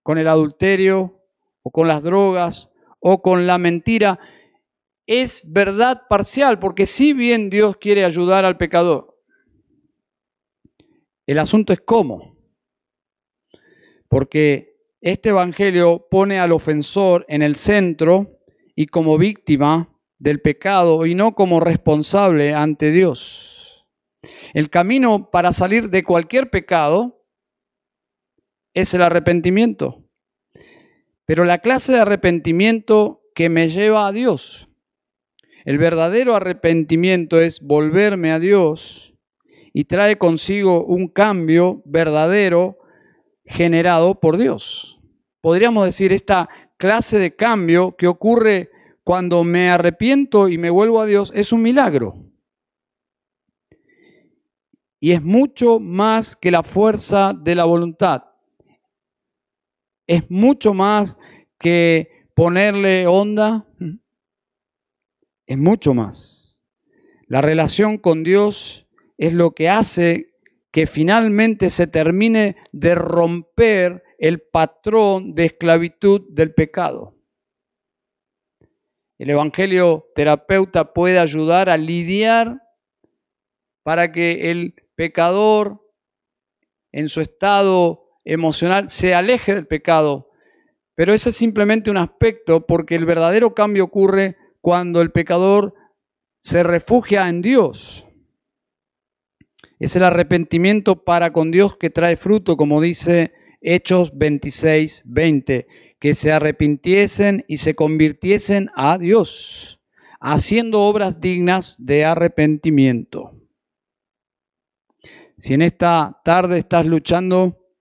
[0.01, 1.23] con el adulterio
[1.61, 4.19] o con las drogas o con la mentira.
[5.05, 9.21] Es verdad parcial, porque si bien Dios quiere ayudar al pecador,
[11.27, 12.39] el asunto es cómo.
[14.07, 18.39] Porque este Evangelio pone al ofensor en el centro
[18.75, 23.87] y como víctima del pecado y no como responsable ante Dios.
[24.53, 27.25] El camino para salir de cualquier pecado
[28.75, 30.07] es el arrepentimiento.
[31.25, 34.69] Pero la clase de arrepentimiento que me lleva a Dios.
[35.65, 39.15] El verdadero arrepentimiento es volverme a Dios
[39.73, 42.77] y trae consigo un cambio verdadero
[43.43, 44.99] generado por Dios.
[45.41, 48.69] Podríamos decir esta clase de cambio que ocurre
[49.03, 52.31] cuando me arrepiento y me vuelvo a Dios, es un milagro.
[54.99, 58.23] Y es mucho más que la fuerza de la voluntad.
[60.05, 61.17] Es mucho más
[61.57, 63.67] que ponerle onda.
[65.47, 66.63] Es mucho más.
[67.27, 68.87] La relación con Dios
[69.17, 70.35] es lo que hace
[70.71, 77.20] que finalmente se termine de romper el patrón de esclavitud del pecado.
[79.21, 82.59] El Evangelio terapeuta puede ayudar a lidiar
[83.83, 85.79] para que el pecador
[86.91, 90.31] en su estado emocional se aleje del pecado.
[90.95, 95.75] Pero ese es simplemente un aspecto porque el verdadero cambio ocurre cuando el pecador
[96.39, 98.07] se refugia en Dios.
[99.77, 105.67] Es el arrepentimiento para con Dios que trae fruto, como dice Hechos 26, 20
[106.01, 109.79] que se arrepintiesen y se convirtiesen a Dios,
[110.19, 113.39] haciendo obras dignas de arrepentimiento.
[115.37, 117.71] Si en esta tarde estás luchando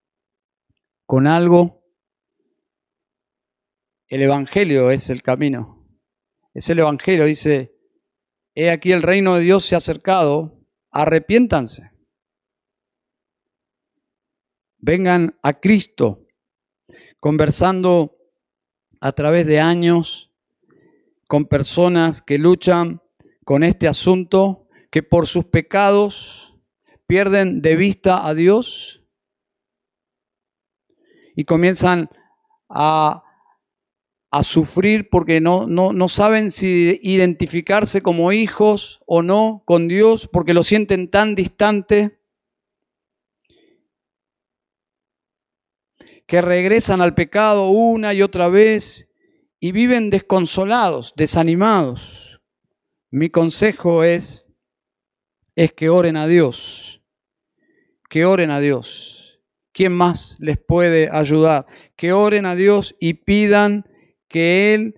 [1.07, 1.83] con algo,
[4.07, 5.89] el Evangelio es el camino.
[6.53, 7.75] Es el Evangelio, dice,
[8.55, 11.91] he aquí el reino de Dios se ha acercado, arrepiéntanse.
[14.77, 16.27] Vengan a Cristo
[17.21, 18.17] conversando
[19.01, 20.33] a través de años
[21.29, 23.03] con personas que luchan
[23.45, 26.59] con este asunto, que por sus pecados
[27.07, 29.05] pierden de vista a Dios
[31.37, 32.09] y comienzan
[32.69, 33.25] a,
[34.31, 40.29] a sufrir porque no, no, no saben si identificarse como hijos o no con Dios,
[40.31, 42.20] porque lo sienten tan distante
[46.31, 49.11] que regresan al pecado una y otra vez
[49.59, 52.41] y viven desconsolados, desanimados,
[53.11, 54.47] mi consejo es,
[55.57, 57.03] es que oren a Dios,
[58.09, 59.41] que oren a Dios.
[59.73, 61.67] ¿Quién más les puede ayudar?
[61.97, 63.85] Que oren a Dios y pidan
[64.29, 64.95] que Él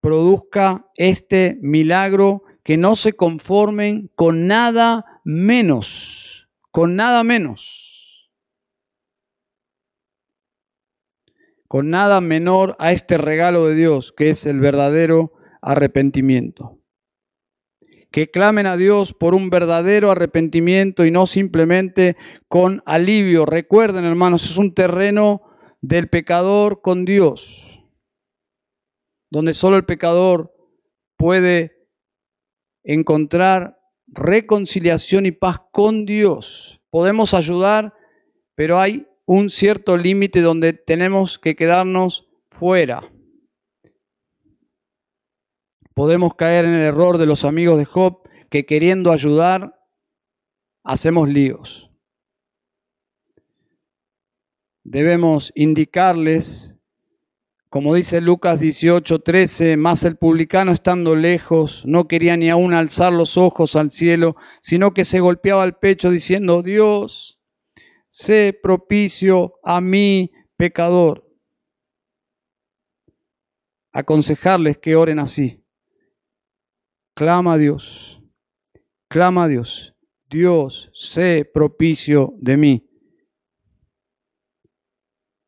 [0.00, 7.89] produzca este milagro, que no se conformen con nada menos, con nada menos,
[11.70, 16.80] con nada menor a este regalo de Dios, que es el verdadero arrepentimiento.
[18.10, 22.16] Que clamen a Dios por un verdadero arrepentimiento y no simplemente
[22.48, 23.46] con alivio.
[23.46, 25.42] Recuerden, hermanos, es un terreno
[25.80, 27.80] del pecador con Dios,
[29.30, 30.52] donde solo el pecador
[31.16, 31.86] puede
[32.82, 36.80] encontrar reconciliación y paz con Dios.
[36.90, 37.94] Podemos ayudar,
[38.56, 43.08] pero hay un cierto límite donde tenemos que quedarnos fuera
[45.94, 49.78] podemos caer en el error de los amigos de Job que queriendo ayudar
[50.82, 51.92] hacemos líos.
[54.82, 56.76] Debemos indicarles,
[57.68, 63.36] como dice Lucas 18:13, más el publicano estando lejos no quería ni aún alzar los
[63.36, 67.39] ojos al cielo, sino que se golpeaba el pecho diciendo, Dios,
[68.10, 71.26] sé propicio a mí, pecador.
[73.92, 75.64] Aconsejarles que oren así.
[77.14, 78.20] Clama a Dios,
[79.08, 79.94] clama a Dios.
[80.28, 82.88] Dios, sé propicio de mí.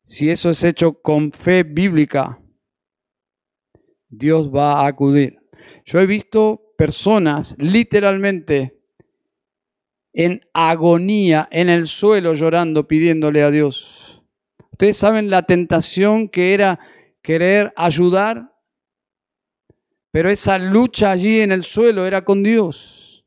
[0.03, 2.43] Si eso es hecho con fe bíblica,
[4.09, 5.39] Dios va a acudir.
[5.85, 8.82] Yo he visto personas literalmente
[10.13, 14.23] en agonía, en el suelo llorando, pidiéndole a Dios.
[14.73, 16.79] Ustedes saben la tentación que era
[17.23, 18.53] querer ayudar
[20.13, 23.25] pero esa lucha allí en el suelo era con Dios.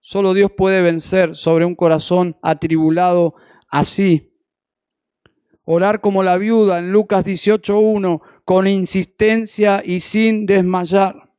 [0.00, 3.36] Solo Dios puede vencer sobre un corazón atribulado
[3.68, 4.36] así.
[5.62, 11.32] Orar como la viuda en Lucas 18.1, con insistencia y sin desmayar.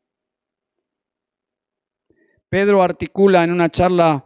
[2.47, 4.24] Pedro articula en una charla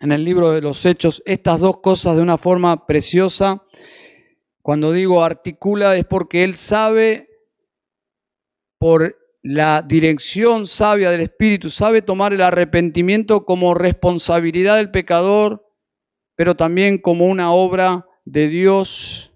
[0.00, 3.62] en el libro de los Hechos estas dos cosas de una forma preciosa.
[4.62, 7.28] Cuando digo articula es porque él sabe
[8.78, 15.66] por la dirección sabia del Espíritu, sabe tomar el arrepentimiento como responsabilidad del pecador,
[16.34, 19.34] pero también como una obra de Dios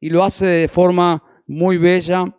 [0.00, 2.36] y lo hace de forma muy bella.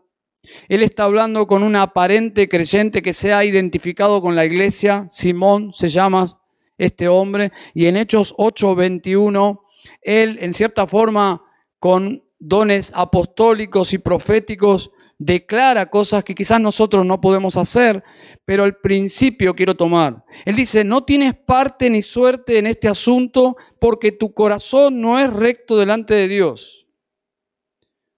[0.67, 5.71] Él está hablando con un aparente creyente que se ha identificado con la iglesia, Simón
[5.71, 6.40] se llama
[6.81, 9.61] este hombre, y en Hechos 8:21,
[10.01, 11.43] él en cierta forma
[11.79, 18.03] con dones apostólicos y proféticos, declara cosas que quizás nosotros no podemos hacer,
[18.43, 20.25] pero el principio quiero tomar.
[20.45, 25.31] Él dice, no tienes parte ni suerte en este asunto porque tu corazón no es
[25.31, 26.87] recto delante de Dios.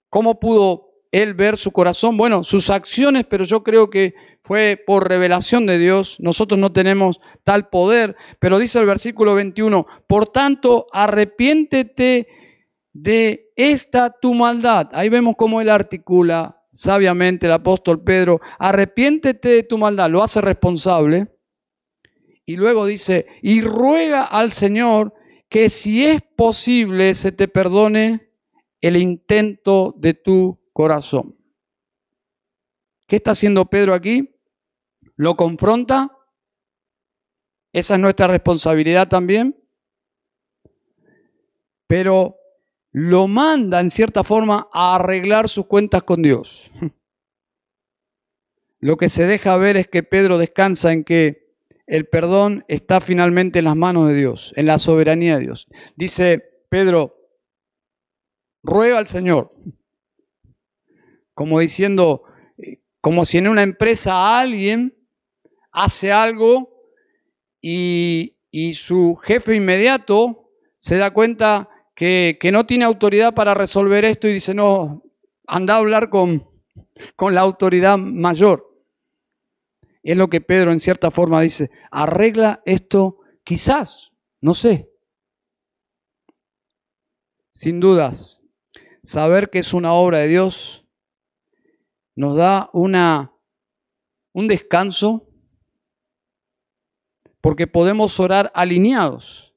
[0.08, 2.16] ¿Cómo pudo él ver su corazón?
[2.16, 4.14] Bueno, sus acciones, pero yo creo que
[4.44, 6.18] fue por revelación de Dios.
[6.20, 12.28] Nosotros no tenemos tal poder, pero dice el versículo 21, por tanto, arrepiéntete
[12.92, 14.90] de esta tu maldad.
[14.92, 20.42] Ahí vemos cómo él articula sabiamente el apóstol Pedro, arrepiéntete de tu maldad, lo hace
[20.42, 21.28] responsable.
[22.44, 25.14] Y luego dice, y ruega al Señor
[25.48, 28.28] que si es posible se te perdone
[28.82, 31.34] el intento de tu corazón.
[33.06, 34.33] ¿Qué está haciendo Pedro aquí?
[35.16, 36.10] ¿Lo confronta?
[37.72, 39.56] Esa es nuestra responsabilidad también.
[41.86, 42.36] Pero
[42.92, 46.70] lo manda en cierta forma a arreglar sus cuentas con Dios.
[48.80, 51.56] Lo que se deja ver es que Pedro descansa en que
[51.86, 55.68] el perdón está finalmente en las manos de Dios, en la soberanía de Dios.
[55.96, 56.38] Dice
[56.68, 57.16] Pedro,
[58.62, 59.54] ruega al Señor,
[61.34, 62.24] como diciendo,
[63.00, 64.94] como si en una empresa alguien
[65.74, 66.70] hace algo
[67.60, 68.30] y,
[68.74, 74.54] su jefe inmediato se da cuenta que, no tiene autoridad para resolver esto y dice,
[74.54, 75.02] no,
[75.46, 76.48] anda a hablar con,
[77.16, 78.80] con la autoridad mayor.
[80.02, 84.88] es lo que Pedro en cierta forma dice, arregla esto quizás, no sé.
[87.50, 88.42] Sin dudas,
[89.02, 90.86] saber que es una obra de Dios
[92.14, 93.32] nos da una,
[94.32, 95.33] un descanso
[97.44, 99.54] porque podemos orar alineados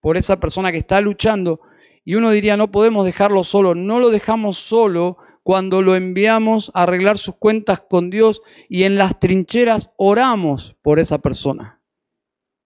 [0.00, 1.62] por esa persona que está luchando.
[2.04, 3.74] Y uno diría, no podemos dejarlo solo.
[3.74, 8.96] No lo dejamos solo cuando lo enviamos a arreglar sus cuentas con Dios y en
[8.96, 11.80] las trincheras oramos por esa persona.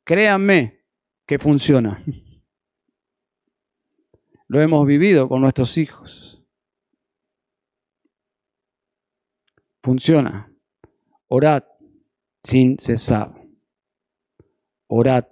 [0.02, 0.84] Créanme
[1.28, 2.02] que funciona.
[4.48, 6.42] Lo hemos vivido con nuestros hijos.
[9.80, 10.52] Funciona.
[11.28, 11.62] Orad
[12.42, 13.43] sin cesar.
[14.86, 15.26] Orad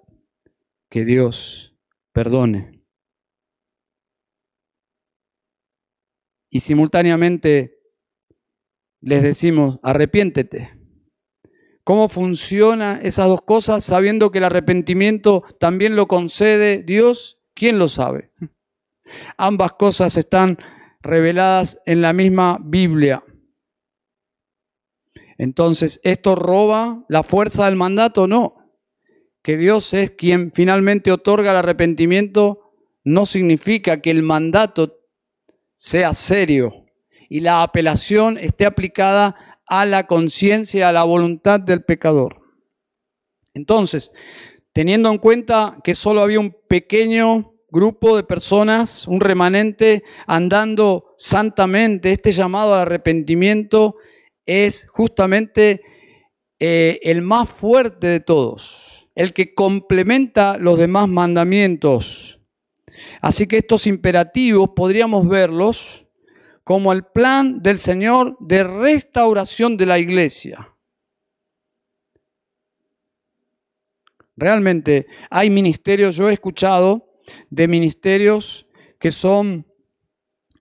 [0.90, 1.76] que Dios
[2.12, 2.82] perdone.
[6.50, 7.78] Y simultáneamente
[9.00, 10.78] les decimos, arrepiéntete.
[11.84, 17.40] ¿Cómo funciona esas dos cosas sabiendo que el arrepentimiento también lo concede Dios?
[17.54, 18.30] ¿Quién lo sabe?
[19.36, 20.58] Ambas cosas están
[21.00, 23.24] reveladas en la misma Biblia.
[25.38, 28.28] Entonces, ¿esto roba la fuerza del mandato?
[28.28, 28.61] No.
[29.42, 32.72] Que Dios es quien finalmente otorga el arrepentimiento
[33.04, 35.00] no significa que el mandato
[35.74, 36.86] sea serio
[37.28, 42.42] y la apelación esté aplicada a la conciencia, a la voluntad del pecador.
[43.54, 44.12] Entonces,
[44.72, 52.12] teniendo en cuenta que solo había un pequeño grupo de personas, un remanente andando santamente,
[52.12, 53.96] este llamado al arrepentimiento
[54.44, 55.80] es justamente
[56.58, 62.40] eh, el más fuerte de todos, el que complementa los demás mandamientos.
[63.20, 66.06] Así que estos imperativos podríamos verlos
[66.64, 70.68] como el plan del Señor de restauración de la iglesia.
[74.36, 77.12] Realmente hay ministerios, yo he escuchado
[77.50, 78.66] de ministerios
[78.98, 79.66] que son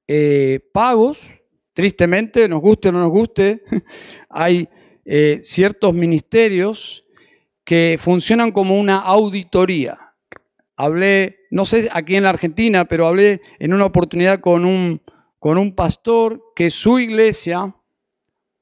[0.07, 1.19] eh, pagos,
[1.73, 3.63] tristemente, nos guste o no nos guste,
[4.29, 4.67] hay
[5.05, 7.05] eh, ciertos ministerios
[7.63, 10.13] que funcionan como una auditoría.
[10.75, 15.01] Hablé, no sé aquí en la Argentina, pero hablé en una oportunidad con un,
[15.39, 17.75] con un pastor que su iglesia,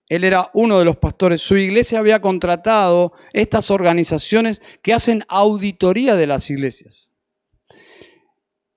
[0.08, 6.16] él era uno de los pastores, su iglesia había contratado estas organizaciones que hacen auditoría
[6.16, 7.12] de las iglesias.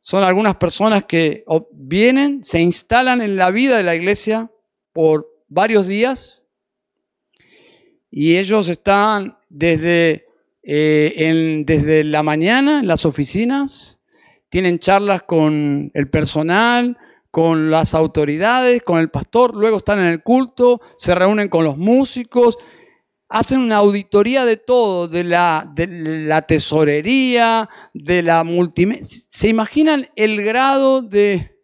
[0.00, 4.50] Son algunas personas que vienen, se instalan en la vida de la iglesia
[4.92, 6.44] por varios días
[8.10, 10.24] y ellos están desde,
[10.62, 14.00] eh, desde la mañana en las oficinas,
[14.48, 16.96] tienen charlas con el personal,
[17.30, 21.78] con las autoridades, con el pastor, luego están en el culto, se reúnen con los
[21.78, 22.58] músicos,
[23.28, 29.02] hacen una auditoría de todo, de la, de la tesorería, de la multimedia.
[29.02, 31.56] ¿Se imaginan el grado de,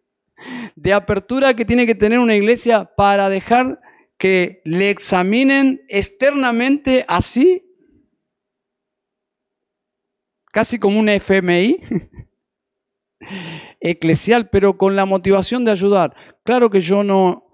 [0.77, 3.81] de apertura que tiene que tener una iglesia para dejar
[4.17, 7.68] que le examinen externamente así?
[10.59, 11.79] Casi como un FMI
[13.81, 16.17] eclesial, pero con la motivación de ayudar.
[16.43, 17.47] Claro que yo no,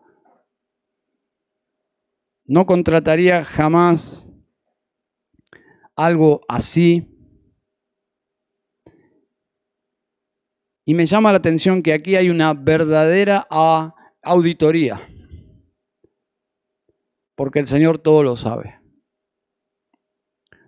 [2.46, 4.26] no contrataría jamás
[5.94, 7.06] algo así.
[10.86, 13.46] Y me llama la atención que aquí hay una verdadera
[14.22, 15.06] auditoría.
[17.34, 18.80] Porque el Señor todo lo sabe.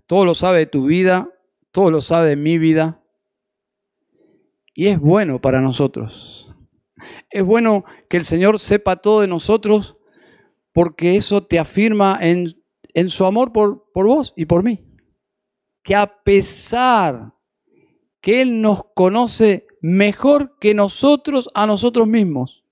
[0.04, 1.32] Todo lo sabe de tu vida,
[1.76, 3.02] todo lo sabe de mi vida.
[4.72, 6.50] Y es bueno para nosotros.
[7.28, 9.98] Es bueno que el Señor sepa todo de nosotros
[10.72, 12.48] porque eso te afirma en,
[13.10, 14.86] su amor por, por vos y por mí.
[15.82, 17.34] Que a pesar
[18.22, 22.64] que Él nos conoce mejor que nosotros a nosotros mismos,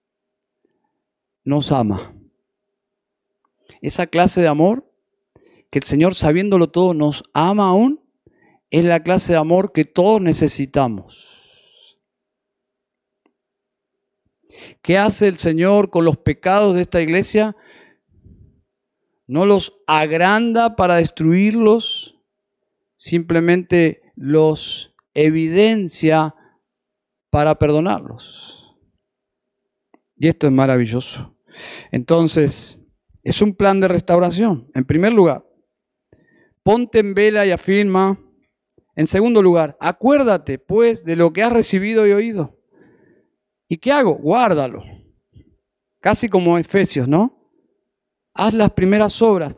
[1.45, 2.17] nos ama.
[3.83, 4.91] Esa clase de amor,
[5.71, 8.03] que el Señor sabiéndolo todo nos ama aún,
[8.79, 12.01] es la clase de amor que todos necesitamos.
[14.83, 17.57] ¿Qué hace el Señor con los pecados de esta iglesia?
[19.27, 22.21] no los agranda para destruirlos,
[22.95, 26.35] simplemente los evidencia
[27.31, 28.77] para perdonarlos.
[30.17, 31.37] Y esto es maravilloso.
[31.91, 32.81] Entonces,
[33.23, 34.71] es un plan de restauración.
[34.75, 35.45] En primer lugar,
[36.63, 38.21] ponte en vela y afirma.
[38.97, 42.59] En segundo lugar, acuérdate pues de lo que has recibido y oído.
[43.69, 44.15] ¿Y qué hago?
[44.15, 44.85] Guárdalo.
[46.01, 47.45] Casi como Efesios, ¿no?
[48.35, 49.57] haz las primeras obras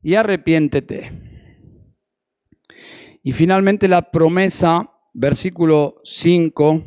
[0.00, 1.12] y arrepiéntete.
[3.22, 6.84] Y finalmente la promesa, versículo 5,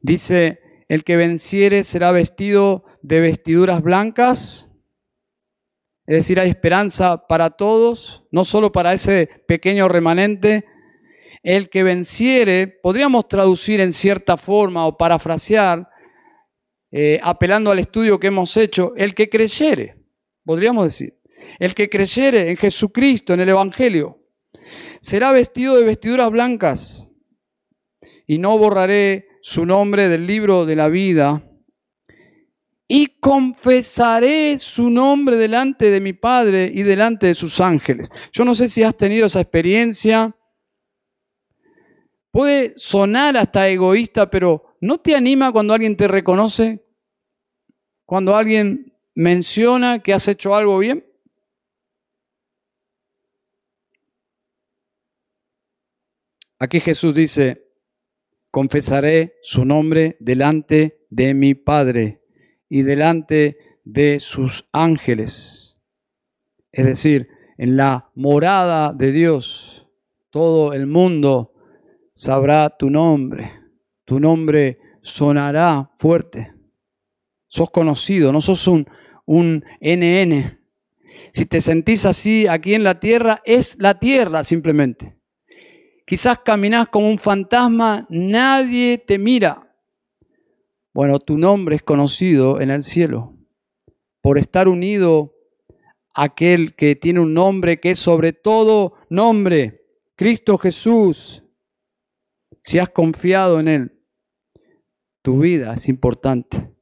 [0.00, 4.70] dice, el que venciere será vestido de vestiduras blancas.
[6.06, 10.66] Es decir, hay esperanza para todos, no solo para ese pequeño remanente.
[11.44, 15.88] El que venciere, podríamos traducir en cierta forma o parafrasear,
[16.90, 19.96] eh, apelando al estudio que hemos hecho, el que creyere,
[20.44, 21.20] podríamos decir,
[21.58, 24.22] el que creyere en Jesucristo, en el Evangelio,
[25.00, 27.10] será vestido de vestiduras blancas
[28.26, 31.46] y no borraré su nombre del libro de la vida
[32.88, 38.08] y confesaré su nombre delante de mi Padre y delante de sus ángeles.
[38.32, 40.34] Yo no sé si has tenido esa experiencia.
[42.34, 46.84] Puede sonar hasta egoísta, pero ¿no te anima cuando alguien te reconoce?
[48.04, 51.06] Cuando alguien menciona que has hecho algo bien?
[56.58, 57.68] Aquí Jesús dice,
[58.50, 62.20] confesaré su nombre delante de mi Padre
[62.68, 65.78] y delante de sus ángeles.
[66.72, 67.28] Es decir,
[67.58, 69.86] en la morada de Dios,
[70.30, 71.53] todo el mundo
[72.14, 73.52] sabrá tu nombre.
[74.04, 76.52] Tu nombre sonará fuerte.
[77.46, 78.86] Sos conocido, no sos un,
[79.26, 80.58] un NN.
[81.32, 85.16] Si te sentís así aquí en la tierra, es la tierra simplemente.
[86.06, 89.74] Quizás caminás como un fantasma, nadie te mira.
[90.92, 93.34] Bueno, tu nombre es conocido en el cielo
[94.20, 95.34] por estar unido
[96.14, 99.82] a aquel que tiene un nombre que es sobre todo nombre,
[100.16, 101.43] Cristo Jesús.
[102.64, 104.02] Si has confiado en Él,
[105.22, 106.74] tu vida es importante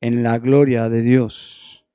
[0.00, 1.86] en la gloria de Dios.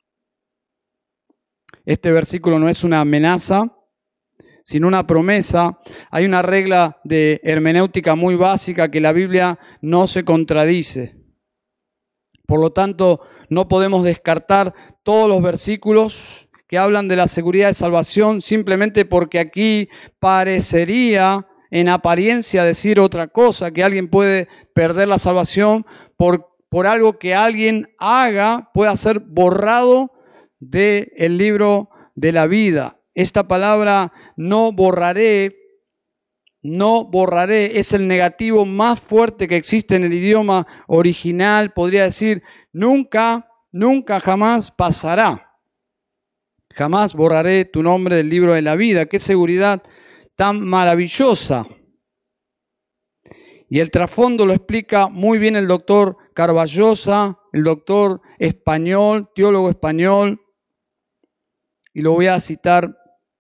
[1.86, 3.78] Este versículo no es una amenaza,
[4.64, 5.80] sino una promesa.
[6.10, 11.16] Hay una regla de hermenéutica muy básica que la Biblia no se contradice.
[12.48, 14.74] Por lo tanto, no podemos descartar
[15.04, 19.88] todos los versículos que hablan de la seguridad de salvación simplemente porque aquí
[20.18, 27.20] parecería en apariencia decir otra cosa, que alguien puede perder la salvación por, por algo
[27.20, 30.14] que alguien haga, pueda ser borrado
[30.62, 33.02] del el libro de la vida.
[33.14, 35.58] Esta palabra no borraré
[36.62, 41.74] no borraré es el negativo más fuerte que existe en el idioma original.
[41.74, 45.60] Podría decir, nunca, nunca, jamás pasará.
[46.74, 49.08] Jamás borraré tu nombre del libro de la vida.
[49.08, 49.84] Qué seguridad
[50.36, 51.68] tan maravillosa.
[53.70, 60.42] Y el trasfondo lo explica muy bien el doctor Carballosa, el doctor español, teólogo español.
[61.94, 62.96] Y lo voy a citar,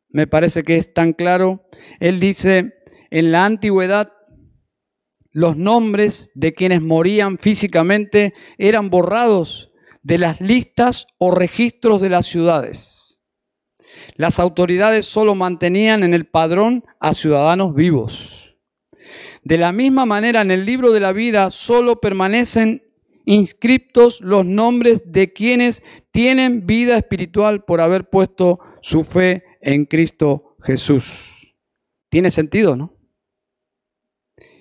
[0.09, 1.67] me parece que es tan claro.
[1.99, 2.73] Él dice,
[3.11, 4.11] en la antigüedad
[5.31, 9.69] los nombres de quienes morían físicamente eran borrados
[10.01, 13.04] de las listas o registros de las ciudades.
[14.15, 18.57] Las autoridades solo mantenían en el padrón a ciudadanos vivos.
[19.43, 22.83] De la misma manera, en el libro de la vida solo permanecen
[23.25, 30.55] inscriptos los nombres de quienes tienen vida espiritual por haber puesto su fe en Cristo
[30.63, 31.53] Jesús.
[32.09, 32.95] ¿Tiene sentido, no?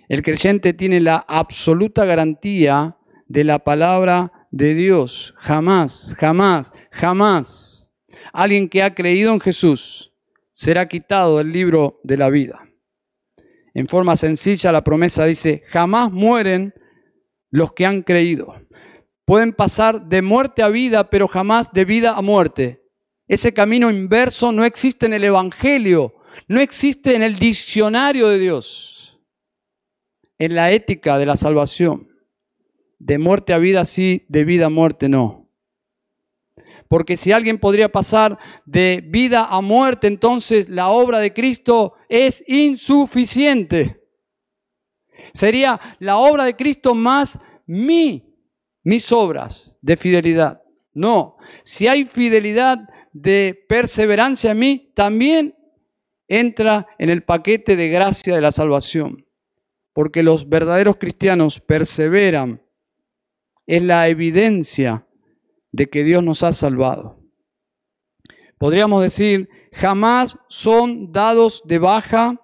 [0.08, 5.34] El creyente tiene la absoluta garantía de la palabra de Dios.
[5.38, 7.83] Jamás, jamás, jamás.
[8.34, 10.12] Alguien que ha creído en Jesús
[10.52, 12.68] será quitado del libro de la vida.
[13.72, 16.74] En forma sencilla la promesa dice, jamás mueren
[17.50, 18.54] los que han creído.
[19.24, 22.82] Pueden pasar de muerte a vida, pero jamás de vida a muerte.
[23.28, 26.16] Ese camino inverso no existe en el Evangelio,
[26.48, 28.94] no existe en el diccionario de Dios
[30.38, 32.08] en la ética de la salvación.
[32.98, 35.43] De muerte a vida sí, de vida a muerte no.
[36.88, 42.44] Porque si alguien podría pasar de vida a muerte, entonces la obra de Cristo es
[42.46, 44.02] insuficiente.
[45.32, 48.34] Sería la obra de Cristo más mi,
[48.82, 50.62] mis obras de fidelidad.
[50.92, 52.78] No, si hay fidelidad
[53.12, 55.56] de perseverancia en mí, también
[56.28, 59.24] entra en el paquete de gracia de la salvación
[59.94, 62.60] porque los verdaderos cristianos perseveran,
[63.66, 65.06] es la evidencia
[65.74, 67.18] de que Dios nos ha salvado.
[68.58, 72.40] Podríamos decir, jamás son dados de baja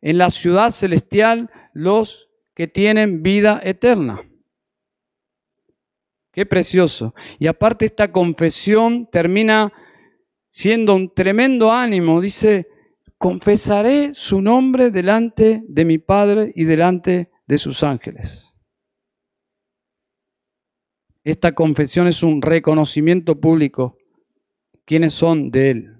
[0.00, 4.22] en la ciudad celestial los que tienen vida eterna.
[6.30, 7.12] Qué precioso.
[7.40, 9.72] Y aparte esta confesión termina
[10.48, 12.20] siendo un tremendo ánimo.
[12.20, 12.68] Dice,
[13.18, 18.54] confesaré su nombre delante de mi Padre y delante de sus ángeles.
[21.24, 23.98] Esta confesión es un reconocimiento público.
[24.84, 25.96] ¿Quiénes son de Él?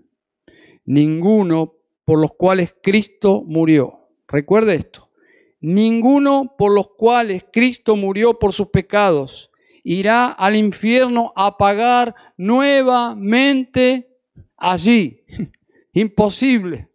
[0.84, 4.08] Ninguno por los cuales Cristo murió.
[4.26, 5.10] Recuerde esto.
[5.60, 9.50] Ninguno por los cuales Cristo murió por sus pecados
[9.82, 14.20] irá al infierno a pagar nuevamente
[14.56, 15.24] allí.
[15.92, 16.88] Imposible.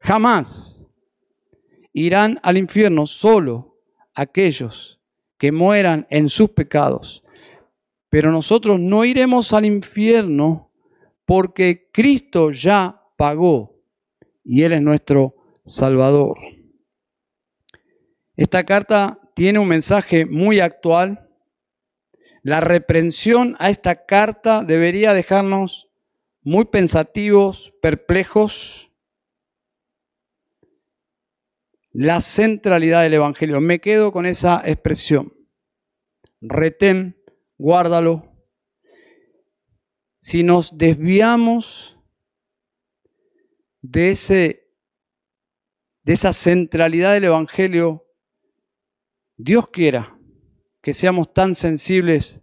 [0.00, 0.88] Jamás
[1.92, 3.80] irán al infierno solo
[4.14, 5.00] aquellos
[5.44, 7.22] que mueran en sus pecados.
[8.08, 10.72] Pero nosotros no iremos al infierno
[11.26, 13.78] porque Cristo ya pagó
[14.42, 15.34] y Él es nuestro
[15.66, 16.38] Salvador.
[18.34, 21.28] Esta carta tiene un mensaje muy actual.
[22.42, 25.90] La reprensión a esta carta debería dejarnos
[26.40, 28.90] muy pensativos, perplejos.
[31.92, 33.60] La centralidad del Evangelio.
[33.60, 35.33] Me quedo con esa expresión.
[36.46, 37.16] Retén,
[37.56, 38.30] guárdalo.
[40.18, 41.98] Si nos desviamos
[43.80, 44.70] de, ese,
[46.02, 48.06] de esa centralidad del Evangelio,
[49.36, 50.18] Dios quiera
[50.82, 52.42] que seamos tan sensibles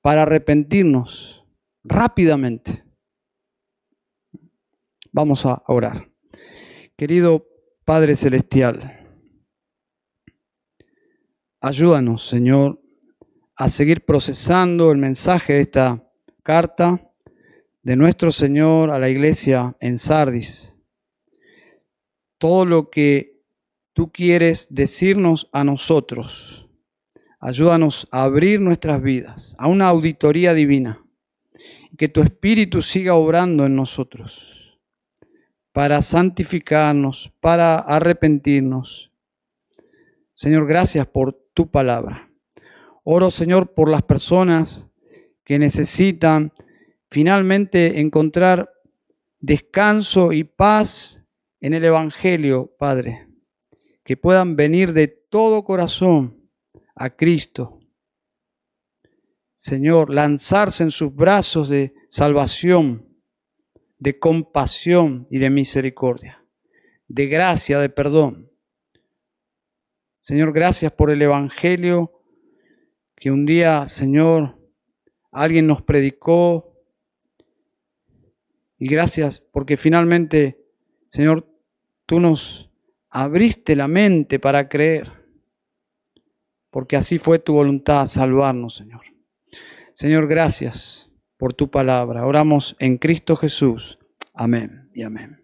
[0.00, 1.46] para arrepentirnos
[1.84, 2.84] rápidamente.
[5.12, 6.10] Vamos a orar.
[6.96, 7.46] Querido
[7.84, 9.01] Padre Celestial,
[11.62, 12.82] ayúdanos, Señor,
[13.56, 16.04] a seguir procesando el mensaje de esta
[16.42, 17.08] carta
[17.82, 20.76] de nuestro Señor a la iglesia en Sardis.
[22.38, 23.40] Todo lo que
[23.92, 26.68] tú quieres decirnos a nosotros.
[27.38, 31.04] Ayúdanos a abrir nuestras vidas a una auditoría divina.
[31.96, 34.80] Que tu Espíritu siga obrando en nosotros
[35.72, 39.12] para santificarnos, para arrepentirnos.
[40.34, 42.30] Señor, gracias por tu palabra.
[43.04, 44.88] Oro, Señor, por las personas
[45.44, 46.52] que necesitan
[47.10, 48.70] finalmente encontrar
[49.40, 51.22] descanso y paz
[51.60, 53.32] en el Evangelio, Padre
[54.04, 56.50] que puedan venir de todo corazón
[56.94, 57.80] a Cristo.
[59.54, 63.08] Señor, lanzarse en sus brazos de salvación,
[63.98, 66.44] de compasión y de misericordia,
[67.06, 68.51] de gracia, de perdón.
[70.22, 72.12] Señor, gracias por el Evangelio
[73.16, 74.56] que un día, Señor,
[75.32, 76.76] alguien nos predicó.
[78.78, 80.64] Y gracias porque finalmente,
[81.08, 81.48] Señor,
[82.06, 82.70] tú nos
[83.10, 85.10] abriste la mente para creer,
[86.70, 89.02] porque así fue tu voluntad salvarnos, Señor.
[89.94, 92.24] Señor, gracias por tu palabra.
[92.26, 93.98] Oramos en Cristo Jesús.
[94.34, 95.41] Amén y amén.